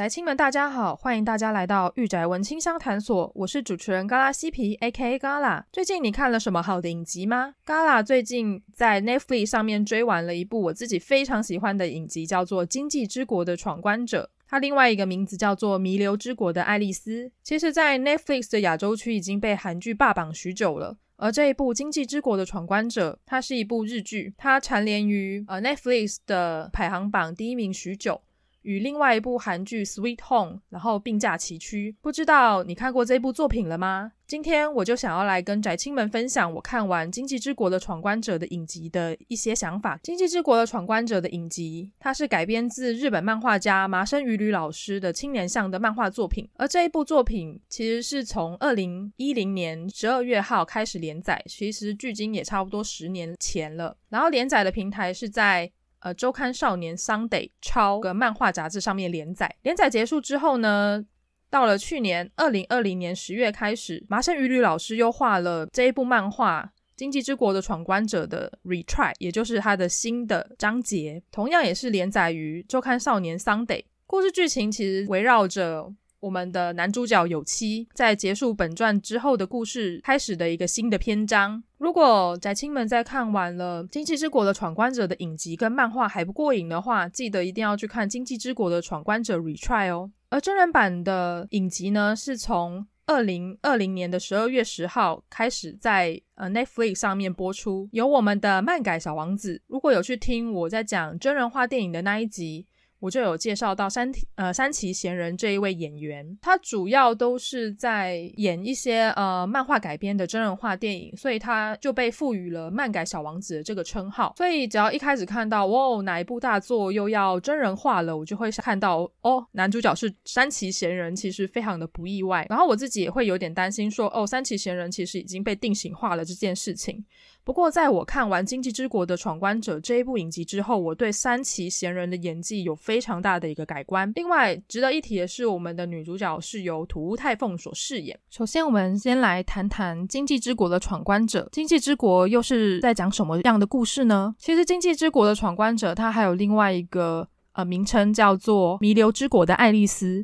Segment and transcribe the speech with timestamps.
[0.00, 5.18] 宅青们，大家好，欢迎大家来到御宅文青商谈所，我是主持人嘎拉西皮，A.K.A.
[5.18, 5.66] 嘎拉。
[5.70, 7.52] 最近你看了什么好的影集吗？
[7.66, 17.26] 嘎拉最近在 Netflix 上面追完了一部我自己非常喜欢的影集，叫做《经济之国的闯关者》，它另外一个名字叫做《弥留之国的爱丽丝》。
[17.42, 28.22] 其实，在 Netflix 的亚洲区已经被韩剧霸榜许久了，而这一部《经济之国的闯关者》，它是一部日剧，它蝉联于呃 Netflix 的排行榜第一名许久。
[28.62, 31.96] 与另外一部韩剧《Sweet Home》，然后并驾齐驱。
[32.00, 34.12] 不知道你看过这部作品了吗？
[34.26, 39.96] 今天我就想要来跟宅青们分享我看完《今际之国的闯关者》的影集的一些想法。
[40.04, 53.96] 《今际之国的闯关者》的影集，它是改编自日本漫画家麻生羽吕老师的青年向的漫画作品，而这一部作品其实是从二零一零年十二月号开始连载，其实距今也差不多十年前了。
[54.10, 55.72] 然后连载的平台是在。
[56.00, 61.04] 呃，周刊少年 Sunday 超个漫画杂志上面连载，连载结束之后呢，
[61.48, 66.62] 到了去年二零二零年十月开始，麻生羽吕老师又画了这一部漫画
[66.96, 73.84] 《经济之国的闯关者》的 Retry，也就是他的新的章节，同样也是连载于周刊少年 Sunday。
[74.06, 81.62] 故事剧情其实围绕着我们的男主角有栖，在结束本传之后的故事开始的一个新的篇章。
[81.78, 90.10] 如果宅青们在看完了《今际之国的闯关者》的影集跟漫画还不过瘾的话，记得一定要去看《今际之国的闯关者 Retry》哦。
[90.28, 99.62] 而真人版的影集呢，是从二零二零年的十二月十号开始在呃 Netflix 上面播出，由我们的漫改小王子。
[99.66, 102.66] 如果有去听我在讲真人化电影的那一集。
[103.00, 114.34] 我就有介绍到山呃山崎贤人这一位演员，他主要都是在演一些呃漫画改编的真人化电影，所以他就被赋予了漫改小王子的这个称号。
[114.36, 122.46] 所以只要一开始看到哦哪一部大作又要真人化了，我就会看到哦男主角是山崎贤人，其实非常的不意外。
[122.50, 127.02] 然后我自己也会有点担心说哦山崎贤人其实已经被定型化了这件事情。
[127.42, 134.12] 不过，在我看完《今际之国的闯关者》这一部影集之后，我对三崎贤人的演技有非常大的一个改观。
[134.14, 138.18] 另外，值得一提的是，我们的女主角是由土屋太凤所饰演。
[138.28, 141.42] 首先，我们先来谈谈《今际之国的闯关者》。
[141.50, 144.34] 《今际之国》又是在讲什么样的故事呢？
[144.38, 150.22] 其实，《今际之国的闯关者》它还有另外一个呃名称，叫做《弥留之国的爱丽丝》。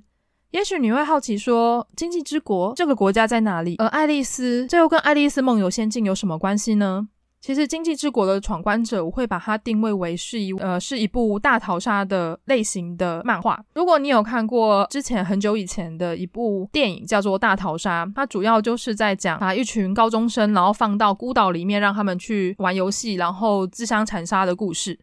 [0.53, 3.77] 也许你会好奇说，经济之国这个国家在哪里？
[3.79, 7.09] 而爱丽丝，这又跟爱丽丝梦游仙境有什么关系呢？
[7.43, 13.63] 其实，经济之国的闯关者，我会把它定位为是一呃是一部大逃杀的类型的漫画。
[13.75, 24.99] 如果你有看过之前很久以前的一部电影，叫做《大逃杀》，它主要就是在讲把一群高中生，然后放到孤岛里面，让他们去玩游戏，然后自相残杀的故事。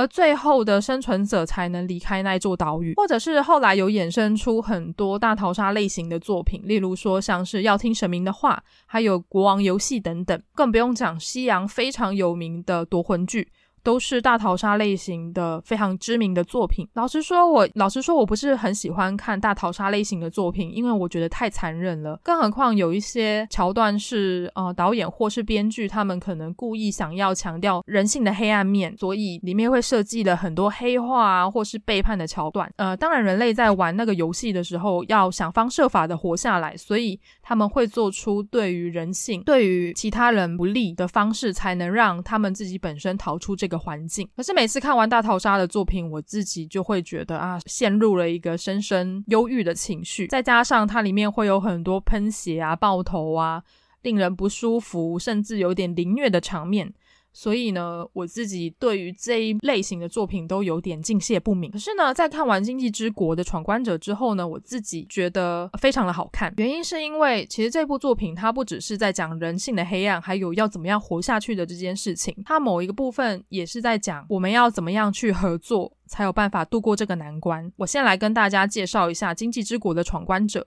[0.00, 13.48] 而最后的生存者才能离开那座岛屿，或者是后来有衍生出很多大逃杀类型的作品，例如说像是要听神明的话，还有国王游戏等等，更不用讲西洋非常有名的夺魂剧。
[13.82, 16.86] 都是大逃杀类型的非常知名的作品。
[16.94, 22.18] 老实说我，老实说，我不是很喜欢看大逃杀类型的作品，因为我觉得太残忍了。
[22.22, 32.70] 更何况有一些桥段是呃导演或是编剧他们可能故意想要强调人性的黑暗面，所以里面会设计了很多黑化啊或是背叛的桥段。
[32.76, 37.18] 呃，当然人类在玩那个游戏的时候要想方设法的活下来，所以
[37.50, 43.80] 他们会做出对于人性、对于其他人不利的方式，才能让他们自己本身逃出这个。
[43.80, 50.26] 环境，可是每次看完大逃杀的作品，我自己就会觉得啊，陷入了一个深深忧郁的情绪。
[50.26, 53.62] 再加上它里面会有很多喷血啊、爆头啊，
[54.02, 56.92] 令人不舒服，甚至有点凌虐的场面。
[57.32, 61.70] 所以呢，我自己对于这一类型的作品都有点敬谢不敏。
[61.70, 66.52] 可是呢，在看完《经济之国的闯关者》之后呢，我自己觉得非常的好看。
[66.56, 72.36] 原因是因为其实这部作品它不只是在讲人性的黑暗，还有要怎么样活下去的这件事情。
[72.44, 77.70] 它某一个部分也是在讲我们要怎么样去合作，才有办法度过这个难关。
[77.76, 80.60] 我先来跟大家介绍一下《经济之国的闯关者》。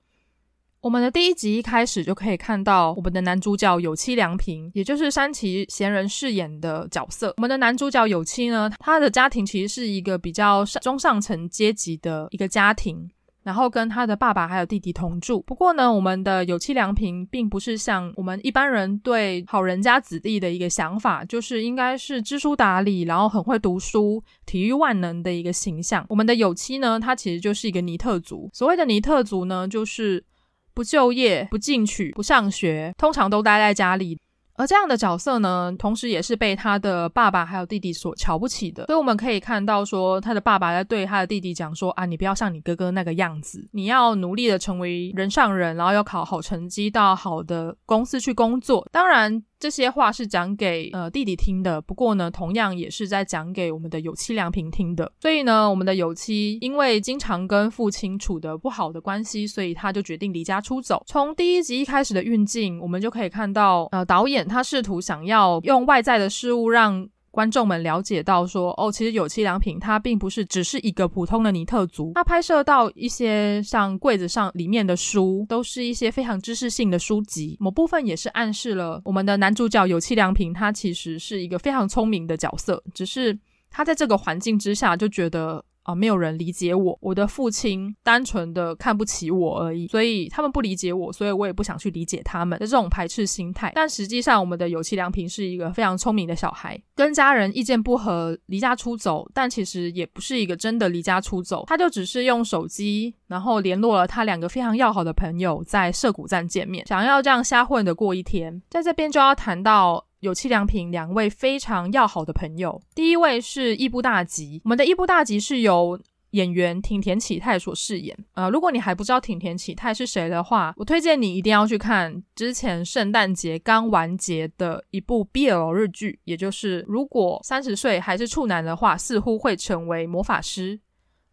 [0.83, 7.33] 我们的第一集一开始就可以看到我们的男主角有妻良平，也就是山崎贤人饰演的角色。
[7.38, 13.09] 我们的男主角有妻呢，他的家庭其实是一个比较上中上层阶级的一个家庭。
[13.44, 15.41] 然后跟他的爸爸还有弟弟同住。
[15.41, 26.06] 不过呢，我们的有妻良平并不是像我们一般人对好人家子弟的一个想法，就是应该是知书达理，然后很会读书、体育万能的一个形象。
[26.07, 28.50] 我们的有妻呢，他其实就是一个尼特族。
[28.53, 30.24] 所谓的尼特族呢，就是
[30.73, 34.19] 不就业、不进取、不上学，通常都待在家里。
[34.55, 38.85] 而这样的角色呢，同时也是被他的爸爸还有弟弟所瞧不起的。
[38.85, 49.43] 所以我们可以看到，说他的爸爸在对他的弟弟讲说：“啊，你不要像你哥哥那个样子，你要努力的成为人上人，然后要考好成绩，到好的公司去工作。”当然。
[49.63, 55.10] 这些话是讲给呃弟弟听的，不过呢，同样也是在讲给我们的有妻良平听的。
[55.21, 61.01] 所以呢，我们的有妻因为经常跟父亲处得不好的关系，所以他就决定离家出走。
[61.07, 67.07] 从第一集一开始的运镜，我们就可以看到，呃，导演他试图想要用外在的事物让。
[67.33, 83.36] 观众们了解到说，哦，其实有栖良品它并不是只是一个普通的尼特族，它拍摄到一些像柜子上里面的书，都是一些非常知识性的书籍，某部分也是暗示了我们的男主角有栖良品他其实是一个非常聪明的角色，只是
[83.71, 85.65] 他在这个环境之下就觉得。
[85.83, 93.71] 啊，没有人理解我，我的父亲单纯的看不起我而已，所以他们不理解我，所以我也不想去理解他们的这种排斥心态。
[93.75, 108.62] 但实际上，我们的有栖良平是一个非常聪明的小孩，跟家人意见不合，离家出走，但其实也不是一个真的离家出走，他就只是用手机，然后联络了他两个非常要好的朋友，在涩谷站见面，想要这样瞎混的过一天。
[108.69, 110.06] 在这边就要谈到。
[110.23, 115.99] 有气良平两位非常要好的朋友，第一位是伊布大吉，我们的伊布大吉是由
[116.31, 118.17] 演员町田启太所饰演。
[118.33, 130.79] 呃，如果你还不知道町田启太是谁的话，我推荐你一定要去看之前圣诞节刚完结的一部 BL 日剧，也就是如果三十岁还是处男的话，似乎会成为魔法师，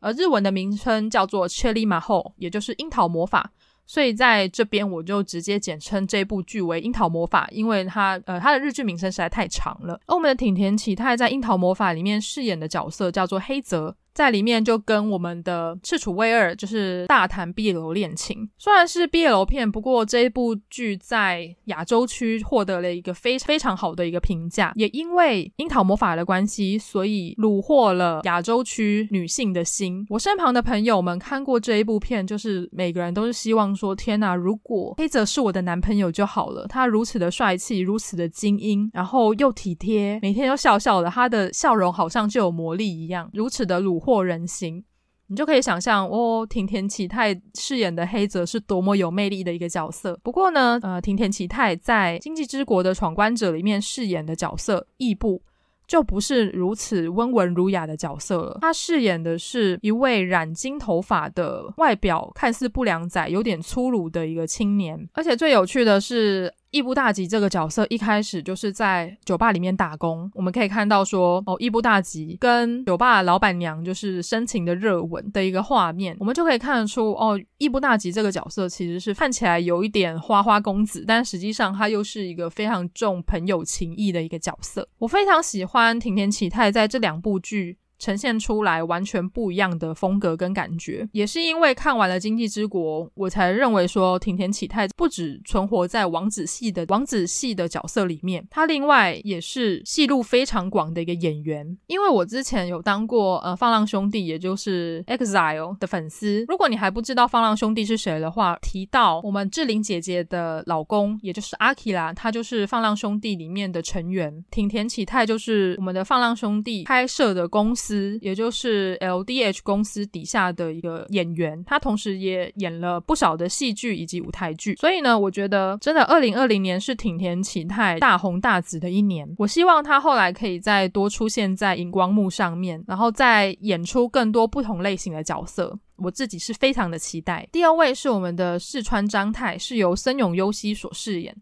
[0.00, 3.52] 而日文的名称叫做 Cherry Mahou，也就是樱桃魔法。
[3.90, 10.00] 所以在这边我就直接简称这部剧为《樱桃魔法》，因为它呃它的日剧名称实在太长了。
[10.06, 13.96] 而我们的挺田启太在《樱桃魔法》里面饰演的角色叫做黑泽。
[14.12, 30.04] 在里面就跟我们的赤楚卫二就是大谈毕业楼恋情，虽然是毕业楼片，不过这一部剧在亚洲区获得了一个非非常好的一个评价，也因为樱桃魔法的关系，所以虏获了亚洲区女性的心。
[30.10, 44.82] 我身旁的朋友们看过这一部片，就是每个人都是希望说：天哪，如果黑泽是我的男朋友就好了，他如此的帅气，如此的精英，然后又体贴，每天都笑笑的，他的笑容好像就有魔力一样，如此的虏获人心，
[45.26, 50.19] 你就可以想象哦，町田启太饰演的黑泽是多么有魅力的一个角色。
[50.23, 55.43] 不过呢，呃，町田启太在《经济之国的闯关者》里面饰演的角色义部，
[55.87, 58.58] 就不是如此温文儒雅的角色了。
[58.62, 65.08] 他饰演的是一位染金头发的外表看似不良仔，有点粗鲁的一个青年。
[65.12, 66.53] 而且最有趣的是。
[66.70, 84.88] 伊部大吉这个角色一开始就是在酒吧里面打工，我们可以看到说，哦，伊部大吉跟酒吧老板娘就是深情的热吻的一个画面，我们就可以看得出，哦，伊部大吉这个角色其实是看起来有一点花花公子，但实际上他又是一个非常重朋友情谊的一个角色。
[84.99, 87.79] 我非常喜欢庭田启太在这两部剧。
[88.00, 101.76] 呈现出来完全不一样的风格跟感觉，也是因为看完了《经济之国》，我才认为说町田启太不止存活在王子系的王子系的角色里面，他另外也是戏路非常广的一个演员。
[101.88, 106.44] 因为我之前有当过呃放浪兄弟，也就是 EXILE 的粉丝。
[106.48, 114.42] 如果你还不知道放浪兄弟是谁的话，提到我们志玲姐姐的老公，也就是阿基拉，他就是放浪兄弟里面的成员。
[114.50, 117.90] 町田启太就是我们的放浪兄弟拍摄的公司。
[118.20, 129.29] 也就是 LDH 公司底下的一个演员，他同时也演了不少的戏剧以及舞台剧，所以呢，我觉得真的二零二零年是町田启太大红大紫的一年。
[129.39, 137.49] 我希望他后来可以再多出现在荧光幕上面，然后再演出更多不同类型的角色，我自己是非常的期待。
[137.53, 141.35] 第二位是我们的四川章太，是由森永悠希所饰演。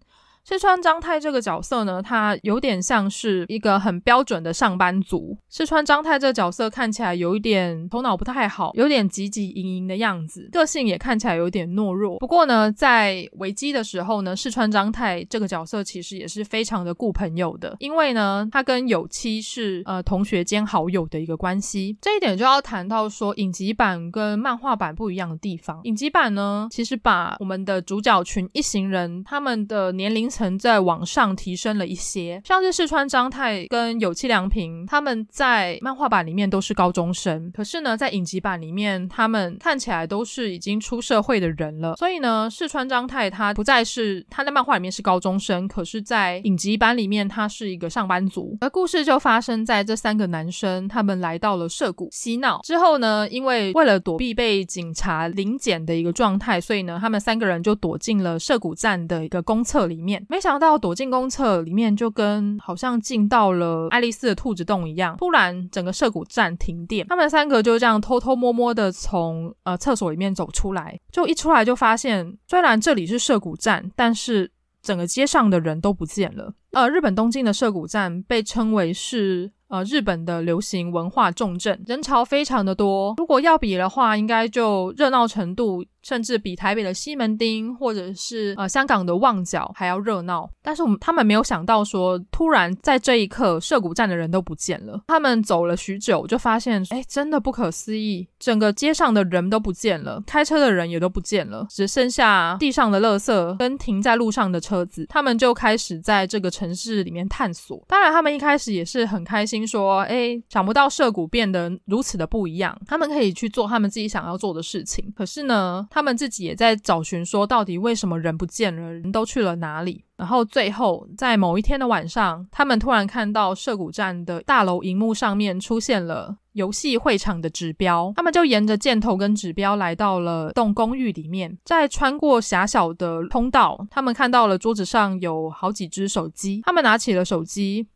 [0.49, 5.37] 柿川章太这个角色呢，他有点像是一个很标准的上班族。
[5.53, 12.19] 柿川章太这个角色看起来有一点头脑不太好，有点汲汲营营的样子，个性也看起来有点懦弱。
[12.19, 21.95] 不过呢，在危机的时候呢，柿川章太这个角色其实也是非常的顾朋友的，因为呢，他跟有妻是呃同学兼好友的一个关系。
[22.01, 25.79] 这一点就要谈到说，影集版跟漫画版不一样的地方。
[25.85, 30.27] 影集版呢，其实把我们的主角群一行人他们的年龄。
[30.39, 32.41] 层再往上提升了一些。
[32.45, 41.97] 像是四川章太跟有栖良平，他们在漫画版里面都是高中生，可是呢，在影集版里面，他们看起来都是已经出社会的人了。
[41.97, 48.57] 所以呢，四川章太他不再是他在漫画里面是高中生，可是，在影集版里面，他是一个上班族。
[48.61, 60.25] 而故事就发生在这三个男生他们来到了涩谷嬉闹之后呢，因为为了躲避被警察临检的一个状态，所以呢，他们三个人就躲进了涩谷站的一个公厕里面。
[60.29, 74.51] 没想到躲进公厕里面，就跟好像进到了爱丽丝的兔子洞一样，突然整个涉谷站停电，他们三个就这样偷偷摸摸的从呃厕所里面走出来，就一出来就发现，虽然这里是涉谷站，但是
[74.83, 76.53] 整个街上的人都不见了。
[76.73, 79.51] 呃，日本东京的涉谷站被称为是。
[79.71, 83.15] 呃，日本的流行文化重镇，人潮非常的多。
[83.19, 90.49] 如果要比的话，应该就热闹程度，甚至比台北的西门町或者是呃香港的旺角还要热闹。
[90.63, 95.01] 但是我们他们没有想到说，突然在这一刻，涩谷站的人都不见了。
[95.07, 105.07] 他们走了许久，就发现，哎，真的不可思议，整个街上的人都不见了，开车的人也都不见了，只剩下地上的垃圾跟停在路上的车子。
[105.09, 107.85] 他们就开始在这个城市里面探索。
[107.87, 109.59] 当然，他们一开始也是很开心。
[109.69, 112.75] 说，哎，想不到涩谷变得如此的不一样。
[112.87, 115.13] 他们可以去做他们自己想要做的事情。
[115.15, 120.05] 可是呢，他们自己也在找寻，说到底为什么人不见了，人都去了哪里？
[120.17, 128.13] 然后最后在某一天的晚上，他们突然看到涩谷站的大楼荧幕上面出现了游戏会场的指标。
[128.15, 136.63] 他们就沿着箭头跟指标来到了栋公寓里面，在穿过狭小的通道，他们看到了桌子上有好几只手机。
[136.65, 137.89] 他们拿起了手机。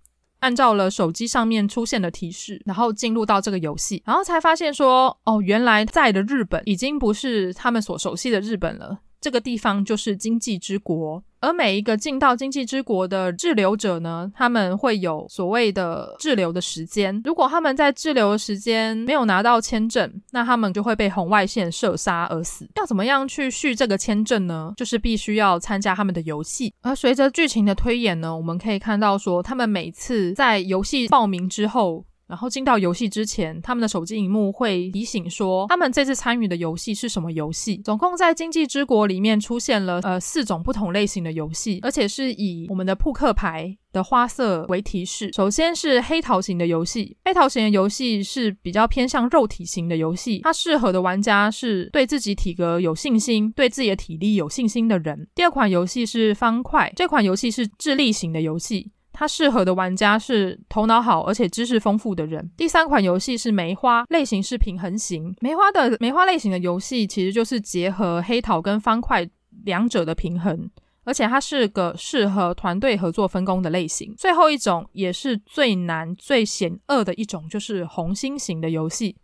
[0.43, 11.23] 按照了手机上面出现的提示，然后进入到这个游戏，然后才发现说，哦，原来在的日本已经不是他们所熟悉的日本了，这个地方就是经济之国。
[11.41, 17.21] 而每一个进到经济之国的滞留者呢，他们会有所谓的滞留的时间。
[17.25, 22.69] 如果他们在滞留的时间没有拿到签证，那他们就会被红外线射杀而死。
[22.76, 24.73] 要怎么样去续这个签证呢？
[24.76, 26.73] 就是必须要参加他们的游戏。
[26.81, 32.05] 而随着剧情的推演呢，我们可以看到说，他们每次在游戏报名之后。
[32.33, 37.77] 然后进到游戏之前，他们的手机荧幕会提醒说，他们这次参与的游戏是什么游戏。
[37.85, 45.31] 总共在经济之国里面出现了呃四种不同类型的游戏，而且是以我们的扑克牌的花色为提示。
[45.35, 55.29] 首先是黑桃型的游戏，黑桃型的游戏是比较偏向肉体型的游戏，它适合的玩家是对自己体格有信心、对自己的体力有信心的人。
[55.35, 58.91] 第二款游戏是方块，这款游戏是智力型的游戏。
[59.23, 62.50] 它适合的玩家是头脑好而且知识丰富的人。
[62.57, 65.33] 第三款游戏是梅花，类型是平衡型。
[65.41, 69.25] 梅花的梅花类型的游戏其实就是结合黑桃跟方块
[69.64, 70.69] 两者的平衡，
[71.05, 74.12] 而且它是个适合团队合作分工的类型。
[74.19, 79.14] 最后一种也是最难最险恶的一种，就是红心型的游戏。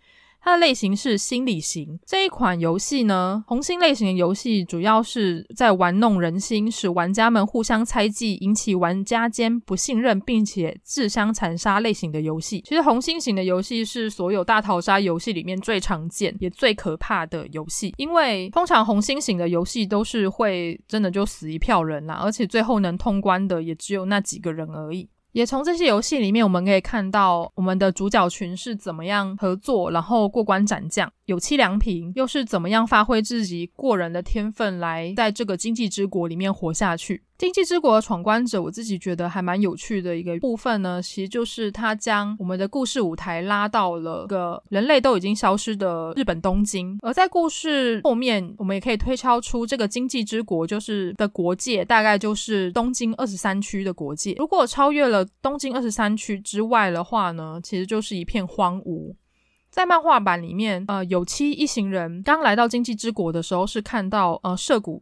[0.40, 1.99] 它的类型是心理型。
[2.07, 12.62] 这一款游戏呢，红心类型的游戏主要是在玩弄人心，使玩家们互相猜忌，引起玩家间不信任，并且自相残杀类型的游戏。
[12.66, 25.09] 其实红心型的游戏是所有大逃杀游戏里面最常见也最可怕的游戏，因为通常红心型的游戏都是会真的就死一票人啦，而且最后能通关的也只有那几个人而已。
[25.38, 31.09] 也从这些游戏里面，我们可以看到我们的主角群是怎么样合作，然后过关斩将。
[31.29, 37.23] 有栖良平又是怎么样发挥自己过人的天分，来在这个经济之国里面活下去？
[37.37, 46.99] 经济之国的闯关者，我自己觉得还蛮有趣的一个部分呢，其实就是他将我们的故事舞台拉到了个人类都已经消失的日本东京。
[47.03, 54.35] 而在故事后面，我们也可以推敲出这个经济之国就是的国界，大概就是东京二十三区的国界。
[54.39, 59.15] 如果超越了东京二十三区之外的话呢，其实就是一片荒芜。
[59.79, 65.01] 在漫画版里面，呃，有七一行人刚来到经济之国的时候，是看到呃涩谷。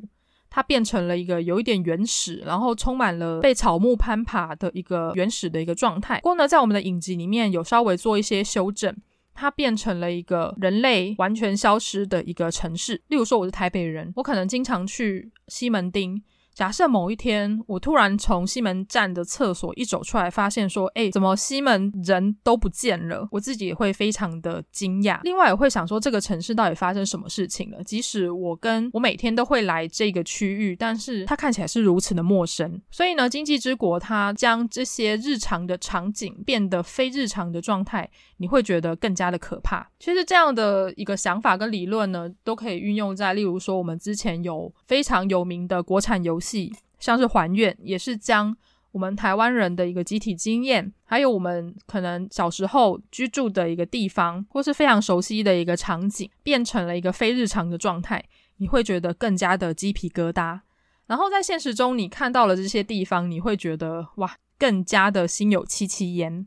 [0.50, 6.16] 它变成了一个有一点原始，然后充满了被草木攀爬的一个原始的一个状态。
[6.20, 8.94] 不过呢，在我们的影集里面有稍微做一些修正，
[9.32, 13.00] 它变成了一个人类完全消失的一个城市。
[13.08, 16.22] 例如说，我是台北人，我可能经常去西门町。
[16.56, 23.28] 假设某一天，我突然从西门站的厕所一走出来，发现说，哎，怎么西门人都不见了？
[23.30, 25.20] 我自己也会非常的惊讶。
[25.22, 27.84] 另外，也会想说，这个城市到底发生什么事情了？
[27.84, 32.80] 即使我跟我每天都会来这个区域，但是它看起来是如此的陌生。
[32.90, 39.86] 所以呢，经济之国它将这些日常的场景变得非日常的状态，你会觉得更加的可怕。
[39.98, 46.45] 其实这样的一个想法跟理论呢，都可以运用在，例如说我们之前有非常有名的国产游戏。
[46.46, 48.56] 戏像是还愿，也是将
[48.92, 58.24] 我们台湾人的一个集体经验，还有我们可能小时候居住的一个地方，或是非常熟悉的一个场景，变成了一个非日常的状态，
[58.58, 60.60] 你会觉得更加的鸡皮疙瘩。
[61.06, 66.46] 然后在现实中，你看到了这些地方，你会觉得哇，更加的心有戚戚焉。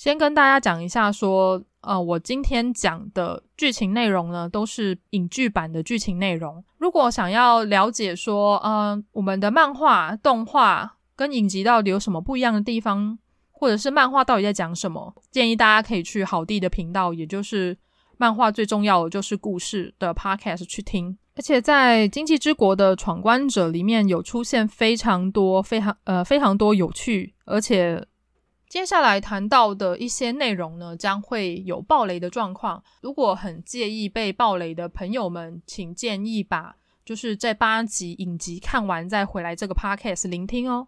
[0.00, 6.64] 先跟大家讲一下，说，呃，我今天讲的剧情内容呢，都是影剧版的剧情内容。
[6.78, 13.18] 如果想要了解说，呃，我们的漫画、动画跟影集到底有什么不一样的地方，
[13.50, 17.76] 或者是漫画到底在讲什么，建议大家可以去好地的频道，也就是
[18.16, 21.14] 漫画最重要的就是故事的 podcast 去听。
[21.36, 28.02] 而且在《经济之国的闯关者》里面有出现非常多、非常呃非常多有趣，而且。
[28.70, 32.80] 接下来谈到的一些内容呢，将会有爆雷的状况。
[33.02, 40.86] 如果很介意被爆雷的朋友们，请建议把就是这八集影集看完再回来这个 podcast 聆听哦。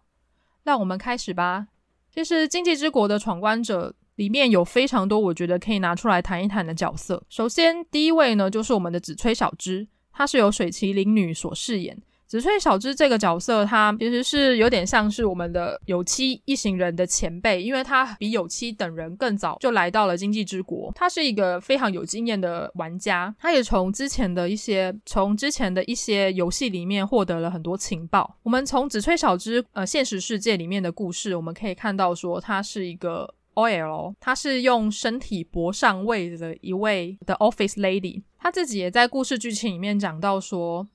[0.63, 1.67] 让我们开始吧。
[2.09, 7.21] 其实《经济之国的闯关者》里面有非常多我觉得可以拿出来谈一谈的角色。
[7.27, 12.01] 首先，第一位呢就是我们的紫吹小枝，她是由水麒麟女所饰演。
[12.33, 20.91] 紫吹小枝这个角色，他其实是有点像是我们的有栖一行人的前辈，因为他比有栖等人更早就来到了经济之国。
[20.95, 28.35] 他是一个非常有经验的玩家，他也从之前的一些从之前的一些游戏里面获得了很多情报。
[28.41, 38.23] 我们从紫吹小枝呃现实世界里面的故事，我们可以看到说，他是一个 OL，他是用身体搏上位的一位的 office lady。
[38.39, 40.87] 他自己也在故事剧情里面讲到说。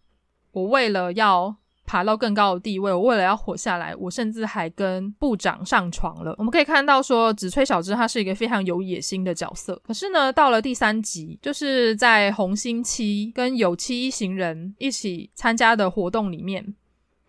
[0.52, 6.34] 我为了要爬到更高的地位，我为了要活下来，我甚至还跟部长上床了。
[6.38, 9.80] 我们可以看到说，紫吹小枝他是一个非常有野心的角色。
[9.84, 16.74] 可是呢，到了第三集，就是在红星七跟有七一行人一起参加的活动里面，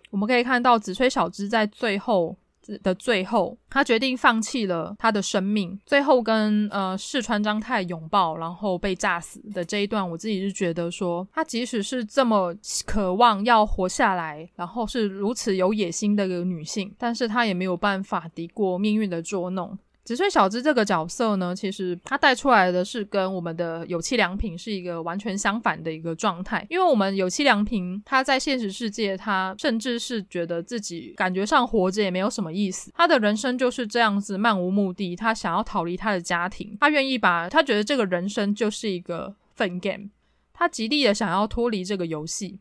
[0.10, 2.36] 我们可以看到紫吹小枝在最后。
[2.84, 12.56] 的最后，他决定放弃了他的生命，最后跟呃四川张太拥抱，然后被炸死的这一段，我自己是觉得说，他即使是这么
[12.86, 19.78] 渴望要活下来，然后是如此有野心的一个女性，但是她也没有办法敌过命运的捉弄。
[20.10, 26.66] 紫吹小枝这个角色呢，其实他带出来的是跟我们的有气良平是一个完全相反的一个状态。
[26.68, 35.16] 因为我们有气良平他在现实世界，他甚至是觉得自己感觉上活着也没有什么意思，他的人生就是这样子漫无目的。
[35.16, 40.10] 他想要逃离他的家庭，他愿意把他觉得这个人生就是一个 fun game，
[40.52, 42.58] 他极力的想要脱离这个游戏。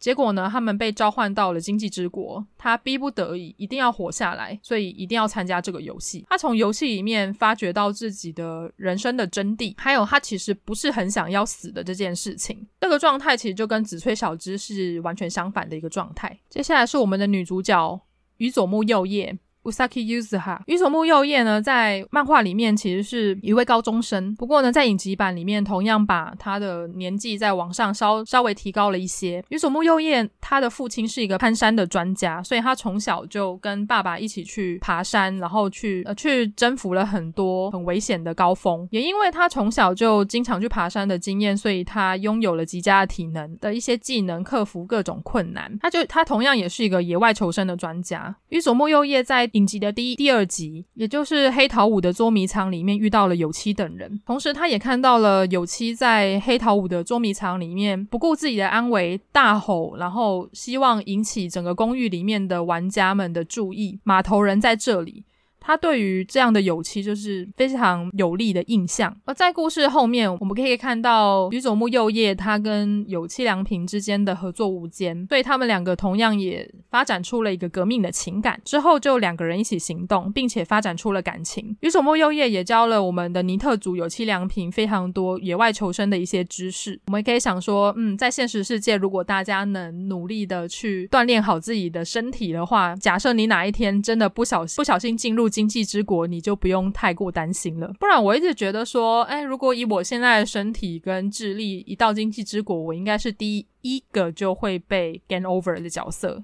[0.00, 6.26] 结果呢，他们被召唤到了经济之国，他逼不得已一定要活下来，所以一定要参加这个游戏。
[6.30, 12.66] 他从游戏里面发掘到自己的人生的真谛，还有他其实不是很想要死的这件事情。
[12.80, 16.40] 这个状态其实就跟紫吹小枝是完全相反的一个状态。
[16.48, 18.00] 接下来是我们的女主角
[18.38, 19.38] 宇佐木右叶。
[19.62, 29.44] Usaki Yuzuha，宇佐木佑叶呢，在漫画里面其实是一位高中生，不过呢，在影集版里面同样把他的年纪再往上稍稍微提高了一些。
[29.50, 38.88] 宇佐木佑叶他的父亲是一个攀山的专家，所以他从小就跟爸爸一起去爬山，然后去呃去征服了很多很危险的高峰。
[38.90, 45.70] 也因为他从小就经常去爬山的经验，所以他拥有了极佳的体能的一些技能，克服各种困难。
[45.82, 48.34] 他就他同样也是一个野外求生的专家。
[48.48, 63.98] 宇佐木佑叶在影集的第一、第二集，也就是黑桃五的捉迷藏里面遇到了有栖等人，同时他也看到了有栖在黑桃五的捉迷藏里面不顾自己的安危大吼，然后希望引起整个公寓里面的玩家们的注意。
[64.04, 65.24] 码头人在这里。
[65.60, 69.14] 他对于这样的有栖就是非常有利的印象。
[69.24, 78.60] 而在故事后面，我们可以看到宇佐木柚叶他跟有栖良平之间的合作无间，所以他们两个同样也发展出了一个革命的情感。
[78.64, 81.76] 之后就两个人一起行动，并且发展出了感情。
[81.80, 86.98] 宇佐木柚叶也教了我们的尼特族有栖良平非常多野外求生的一些知识。
[87.06, 97.92] 我们可以想说，嗯，在现实世界，如果大家能努力的去锻炼好自己的身体的话，假设你哪一天真的不小心不小心进入经济之国，你就不用太过担心了。
[97.98, 106.42] 不然，我一直觉得说，哎，如果以我现在的身体跟智力，一到经济之国，我应该是第一个就会被 game over 的角色。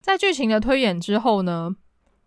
[0.00, 1.74] 在剧情的推演之后呢，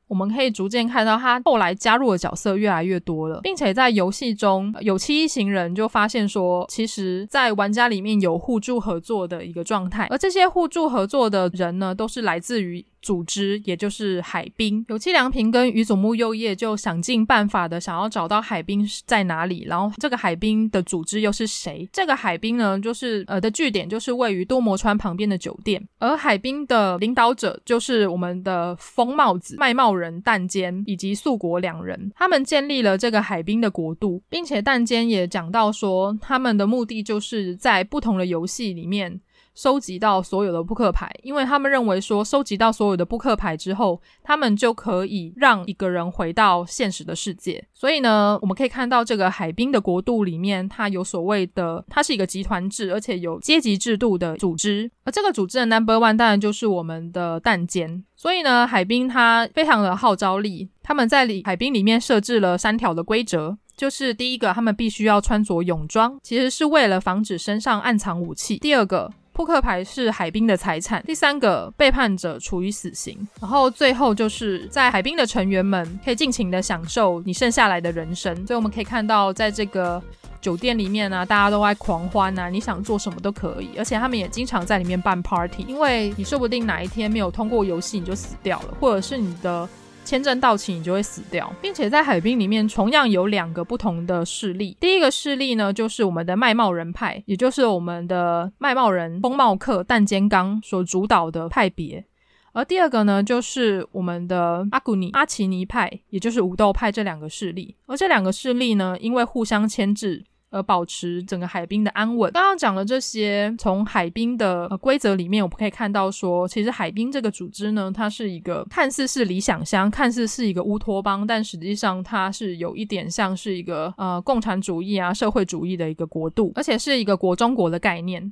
[0.07, 14.85] 我们可以逐渐看到他后来加入的角色越来越多了，并且在游戏中有七一行人就发现说，其实，在玩家里面有互助合作的一个状态，而这些互助合作的人呢，都是来自于组织，也就是海滨。
[14.89, 21.87] 有栖良平跟宇佐木佑叶就想尽办法的想要找到海滨在哪里，然后这个海滨的组织又是谁？
[21.91, 39.19] 这个海滨呢，就是呃的据点就是位于多摩川旁边的酒店，而海滨的领导者就是我们的风帽子卖帽人但坚以及素国两人，他们建立了这个海滨的国度，并且但坚也讲到说，他们的目的就是在不同的游戏里面。
[39.53, 47.63] 收集到所有的扑克牌，因为他们认为说，收集到所有的扑克牌之后，他们就可以让一个人回到现实的世界。
[47.73, 54.89] 所以呢，我们可以看到这个海滨的国度里面，它有所谓的，它是一个集团制，而且有阶级制度的组织。
[55.03, 58.03] 而这个组织的 Number One 当然就是我们的蛋尖。
[58.15, 68.57] 所以呢，海滨它非常的号召力，他们在里海滨里面设置了三条的规则，就是第一个，他们必须要穿着泳装，其实是为了防止身上暗藏武器。
[68.57, 69.11] 第二个。
[69.33, 71.01] 扑克牌是海滨的财产。
[71.03, 73.27] 第三个，背叛者处于死刑。
[73.39, 78.35] 然后最后就是在海滨的成员们可以尽情的享受你剩下来的人生。
[78.45, 80.01] 所以我们可以看到，在这个
[80.41, 83.69] 酒店里面呢、大家都爱狂欢啊，你想做什么都可以。
[83.77, 89.67] 而且他们也经常在里面办 party，因为你说不定哪一天没有通过游戏你就死掉了，或者是你的。
[90.03, 94.75] 签证到期，你就会死掉，并且在海滨里面同样有两个不同的势力。
[94.79, 102.03] 第一个势力呢，就是我们的卖帽人派，也就是我们的卖帽人风帽客但坚刚所主导的派别；
[102.51, 107.75] 而第二个呢，就是我们的阿古尼阿奇尼派，也就是武斗派这两个势力。
[107.85, 110.25] 而这两个势力呢，因为互相牵制。
[110.51, 112.31] 而保持整个海滨的安稳。
[112.33, 128.31] 刚刚讲了这些，从海滨的规则里面，我们可以看到说，其实海滨这个组织呢，它是一个看似是理想乡，看似是一个乌托邦，但实际上它是有一点像是一个呃共产主义啊社会主义的一个国度，而且是一个国中国的概念。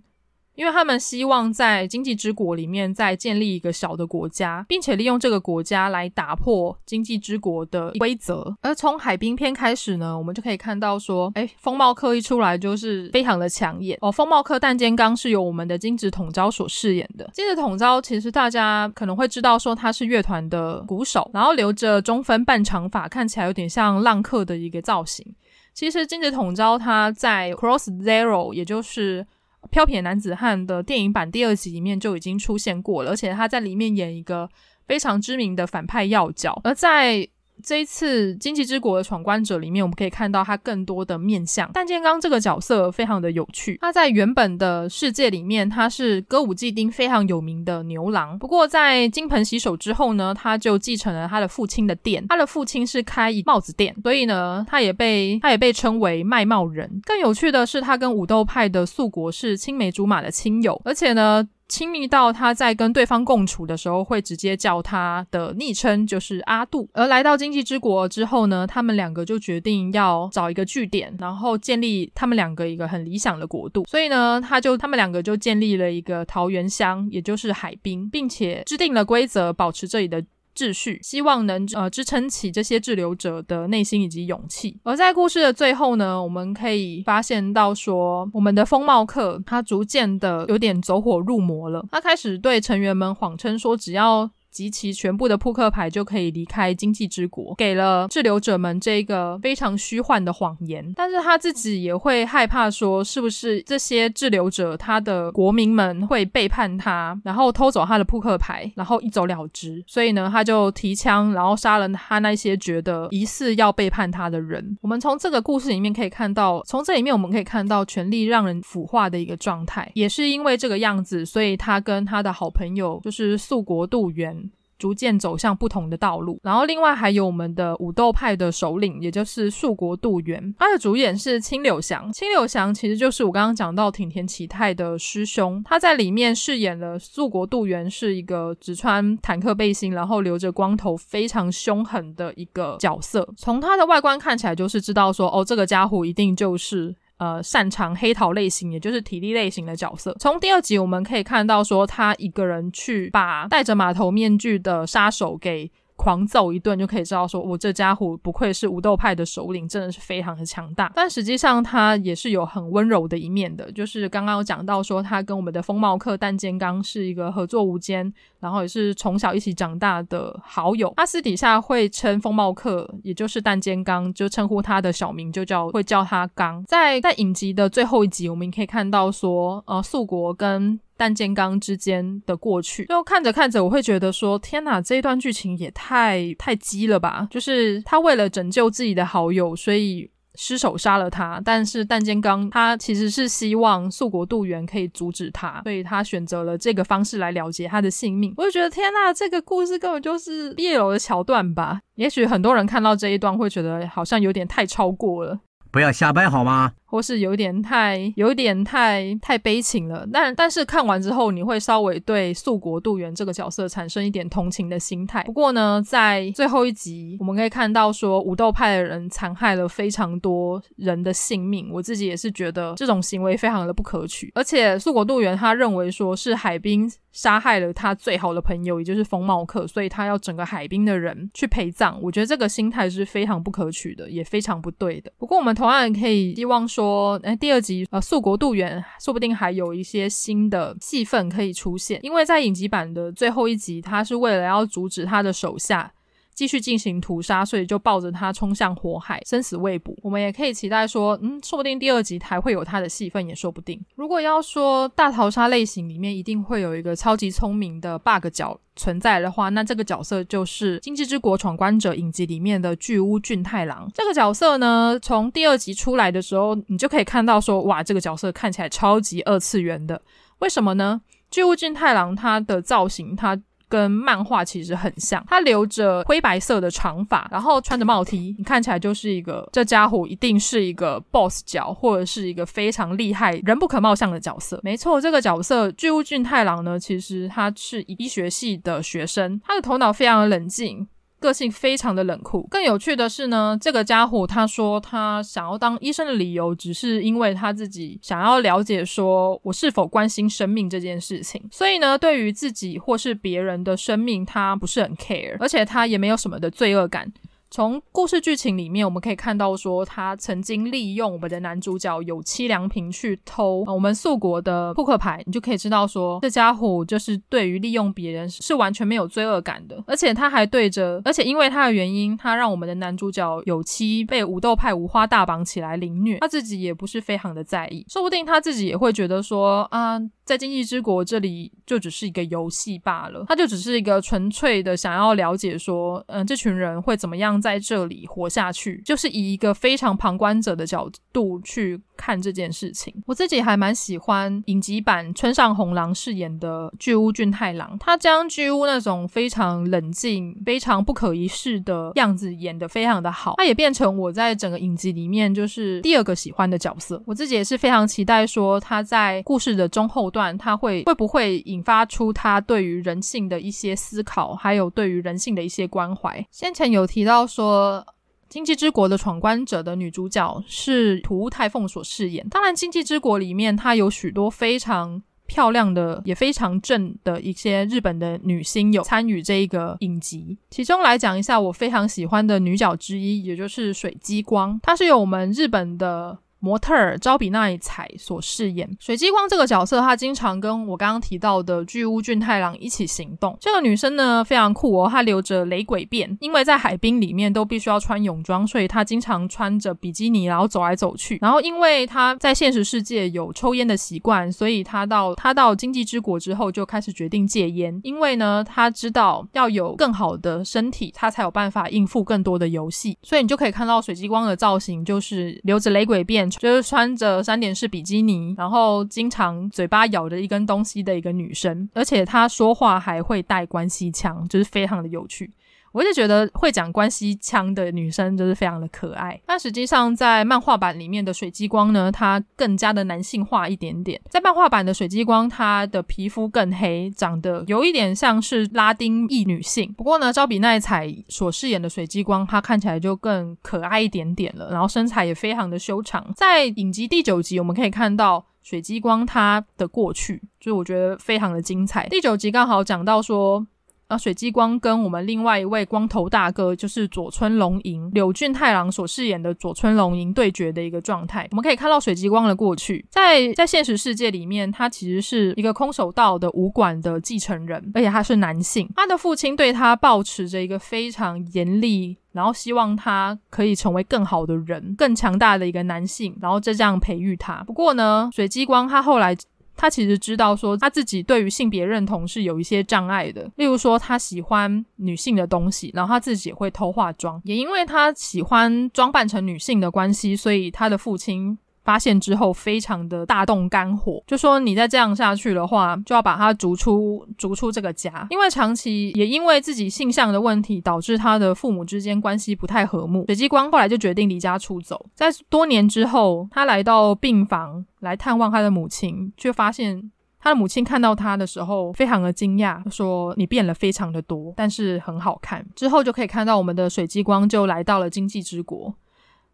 [0.60, 8.54] 因为他们希望在经济之国里面再建立一个小的国家，并且利用这个国家来打破经济之国的规则。
[8.60, 14.12] 而从海滨篇开始呢，我们就可以看到说，哎，风帽客一出来就是非常的抢眼哦。
[14.12, 17.30] 风帽客但坚刚是由我们的金子统昭所饰演的。
[17.34, 25.26] 金子统昭其实大家可能会知道说他是乐团的鼓手，然后留着中分半长发，看起来有点像浪客的一个造型。
[25.74, 29.26] 其实金子统昭他在 Cross Zero，也就是
[29.70, 34.50] 飘撇男子汉的电影版第二集里面就已经出现过了，而且他在里面演一个
[34.88, 37.30] 非常知名的反派要角，而在。
[37.64, 41.70] 这一次《经济之国的闯关者》里面，我们可以看到他更多的面向。
[41.74, 48.38] 但坚刚这个角色非常的有趣，他在原本的世界里面，他是歌舞伎町非常有名的牛郎。
[48.40, 52.26] 不过在金盆洗手之后呢，他就继承了他的父亲的店。
[52.28, 57.02] 他的父亲是开帽子店，所以呢，他也被他也被称为卖帽人。
[57.06, 61.48] 更有趣的是，他跟武斗派的素国是青梅竹马的亲友，而且呢。
[61.70, 66.90] 亲密到他在跟对方共处的时候，会直接叫他的昵称就是阿杜。
[66.94, 73.86] 而来到经济之国之后呢，他们两个就决定要找一个据点，然后建立他们两个一个很理想的国度。
[73.88, 80.22] 所以呢，他就他们两个就建立了一个桃园乡，也就是海滨，并且制定了规则，保持这里的。
[80.60, 84.78] 秩序，希望能呃支撑起这些滞留者的内心以及勇气。
[84.84, 94.30] 而在故事的最后呢，我们可以发现到说，我们的风貌客他逐渐的有点走火入魔了，他开始对成员们谎称说，只要。
[94.52, 100.94] 集齐全部的扑克牌就可以离开经济之国，给了滞留者们这个非常虚幻的谎言。
[100.96, 109.84] 但是他自己也会害怕说，是不是这些滞留者他的国民们会背叛他，然后偷走他的扑克牌，然后一走了之。
[109.88, 114.78] 所以呢，他就提枪，然后杀了他那些觉得疑似要背叛他的人。
[114.82, 119.90] 我们从这个故事里面可以看到，从这里面我们可以看到权力让人腐化的一个状态。
[119.94, 124.49] 也是因为这个样子，所以他跟他的好朋友就是素国渡元。
[124.80, 132.12] 逐渐走向不同的道路，然后另外还有我们的武斗派的首领，也就是素国渡元，他的主演是青柳祥。
[132.14, 143.28] 青柳祥其实就是我刚刚讲到挺田启太的师兄，他在里面饰演了素国渡元，是一个只穿坦克背心，然后留着光头，非常凶狠的一个角色。
[143.36, 146.96] 从他的外观看起来，就是知道说，哦，这个家伙一定就是。
[147.20, 150.16] 呃，擅长黑桃类型，也就是体力类型的角色。
[150.20, 155.72] 从第二集我们可以看到，说他一个人去把戴着马头面具的杀手给。
[156.00, 160.90] 狂揍一顿就可以知道，说我这家伙不愧是武斗派的首领，真的是非常的强大。
[160.96, 170.94] 但实际上他也是有很温柔的一面的，就是刚刚有讲到说他跟我们的风帽客但坚刚是一个合作无间，然后也是从小一起长大的好友。
[170.96, 176.64] 他私底下会称风帽客，也就是但坚刚，就称呼他的小名就叫会叫他刚。
[176.64, 182.86] 在在影集的最后一集，我们可以看到说，呃，素国跟弹健刚之间的过去。
[182.86, 187.28] 就看着看着，我会觉得说，天哪，这一段剧情也太太鸡了吧！
[187.32, 190.12] 就是他为了拯救自己的好友，所以。
[190.36, 198.34] 失手杀了他，但是弹健刚他其实是希望素国度元可以阻止他，所以他选择了这个方式来了结他的性命。
[198.38, 201.82] 我就觉得天呐，这个故事根本就是 BL 的桥段吧？
[201.96, 205.40] 也许很多人看到这一段会觉得好像有点太超过了，
[205.72, 206.72] 不要瞎掰好吗？
[206.90, 215.22] 或是有点太有点太太悲情了，但但是看完之后，你会稍微对素国度元这个角色产生一点同情的心态。
[215.24, 224.32] 不过呢，在最后一集，我们可以看到说武斗派的人残害了非常多人的性命，我自己也是觉得这种行为非常的不可取。
[224.34, 232.00] 而且素国度元他认为说是海滨杀害了他最好的朋友，也就是风茂克，所以他要整个海滨的人去陪葬。
[232.02, 235.12] 我觉得这个心态是非常不可取的，也非常不对的。
[235.20, 236.79] 不过我们同样也可以希望说。
[236.80, 245.92] 说，哎，第二集，呃，素国度远说不定还有一些新的戏份可以出现，因为在影集版的最后一集，他是为了要阻止他的手下
[246.40, 249.94] 继续进行屠杀，所以就抱着他冲向火海，生死未卜。
[250.02, 253.78] 我们也可以期待说，嗯，说不定第二集还会有他的戏份，也说不定。
[253.96, 263.92] 如果要说大逃杀类型里面一定会有一个超级聪明的 bug 角存在的话，那这个角色就是《今际之国闯关者》影集里面的巨屋俊太郎。
[263.94, 270.02] 这个角色呢，从第二集出来的时候，你就可以看到说，哇，这个角色看起来超级二次元的。
[270.40, 271.02] 为什么呢？
[271.30, 273.38] 巨屋俊太郎他的造型，他。
[273.70, 284.60] 跟漫画其实很像，他留着灰白色的长发，然后穿着帽 T，你看起来就是一个这家伙一定是一个 boss 角，或者是一个非常厉害、人不可貌相的角色。
[284.64, 290.88] 没错，这个角色巨物俊太郎呢，其实他是医学系的学生，他的头脑非常的冷静。
[291.20, 292.48] 个性非常的冷酷。
[292.50, 301.42] 更有趣的是呢，这个家伙他说他想要当医生的理由，只是因为他自己想要了解说我是否关心生命这件事情。
[301.52, 307.12] 所以呢，对于自己或是别人的生命，他不是很 care，而且他也没有什么的罪恶感。
[307.52, 330.00] 从故事剧情里面，我们可以看到说，他曾经利用我们的男主角有栖良平去偷我们素国的扑克牌，你就可以知道说，这家伙就是对于利用别人是完全没有罪恶感的，而且他还对着，而且因为他的原因，他让我们的男主角有七被武斗派五花大绑起来凌虐，他自己也不是非常的在意，说不定他自己也会觉得说啊。
[330.30, 342.94] 在经济之国这里就只是一个游戏罢了，他就只是一个纯粹的想要了解说，嗯，这群人会怎么样在这里活下去，就是以一个非常旁观者的角度去看这件事情。
[343.06, 357.02] 我自己还蛮喜欢影集版村上虹郎饰演的巨屋俊太郎，他将巨屋那种非常冷静、非常不可一世的样子演得非常的好，他也变成我在整个影集里面就是第二个喜欢的角色。
[357.06, 360.30] 我自己也是非常期待说他在故事的中后段。
[360.38, 366.26] 他会会不会引发出他对于人性的一些思考，还有对于人性的一些关怀？
[366.32, 367.86] 先前有提到说，
[368.28, 372.28] 《经济之国的闯关者》的女主角是土屋太凤所饰演。
[372.28, 380.38] 当然，《经济之国》里面她有许多非常漂亮的，也非常正的一些日本的女星有参与这一个影集。
[380.50, 386.18] 其中来讲一下，我非常喜欢的女角之一，也就是水激光，她是由我们日本的。
[386.40, 393.38] 模特儿朝比奈彩所饰演水激光这个角色，她经常跟我刚刚提到的巨屋俊太郎一起行动。
[393.42, 401.18] 这个女生呢非常酷哦，她留着雷鬼辫，因为在海滨里面都必须要穿泳装，所以她经常穿着比基尼然后走来走去。
[401.22, 412.98] 然后因为她在现实世界有抽烟的习惯，所以她到她到经济之国之后就开始决定戒烟，因为呢她知道要有更好的身体，她才有办法应付更多的游戏。
[413.04, 416.29] 所以你就可以看到水激光的造型就是留着雷鬼辫。
[416.30, 425.32] 就是穿着三点式比基尼，然后经常嘴巴咬着一根东西的一个女生，而且她说话还会带关系腔，就是非常的有趣。
[425.72, 429.20] 我就觉得会讲关系腔的女生就是非常的可爱。
[429.26, 434.00] 但实际上，在漫画版里面的水姬光呢，她更加的男性化一点点。
[434.10, 439.72] 在漫画版的水姬光，她的皮肤更黑，长得有一点像是拉丁裔女性。
[439.74, 446.06] 不过呢，招比奈彩所饰演的水姬光，她看起来就更可爱一点点了，然后身材也非常的修长。
[446.16, 451.88] 在影集第九集，我们可以看到水姬光她的过去，就是我觉得非常的精彩。
[451.90, 453.46] 第九集刚好讲到说。
[453.90, 461.28] 啊，水激光跟我们另外一位光头大哥，就是佐村龙吟，柳俊太郎所饰演的佐村龙吟对决的一个状态。
[461.32, 468.70] 我们可以看到水激光的过去，在在现实世界里面，他其实是一个空手道的武馆的继承人，而且他是男性。
[468.76, 477.44] 他的父亲对他抱持着一个非常严厉，然后希望他可以成为更好的人、更强大的一个男性，然后就这样培育他。
[477.48, 479.18] 不过呢，水激光他后来。
[479.62, 491.38] 他其实知道说他自己对于性别认同是有一些障碍的，例如说他喜欢女性的东西，然后他自己也会偷化妆，也因为他喜欢装扮成女性的关系，所以他的父亲。
[491.70, 498.08] 发现之后，非常的大动肝火，就说你再这样下去的话，就要把他逐出逐出这个家。
[498.10, 503.06] 因为长期也因为自己性向的问题，导致他的父母之间关系不太和睦。
[503.06, 504.84] 水激光后来就决定离家出走。
[504.96, 518.74] 在多年之后，他来到病房来探望他的母亲，却发现他的母亲看到他的时候非常的惊讶，说：“你变了非常的多，但是很好看。”之后就可以看到我们的水激光就来到了经济之国。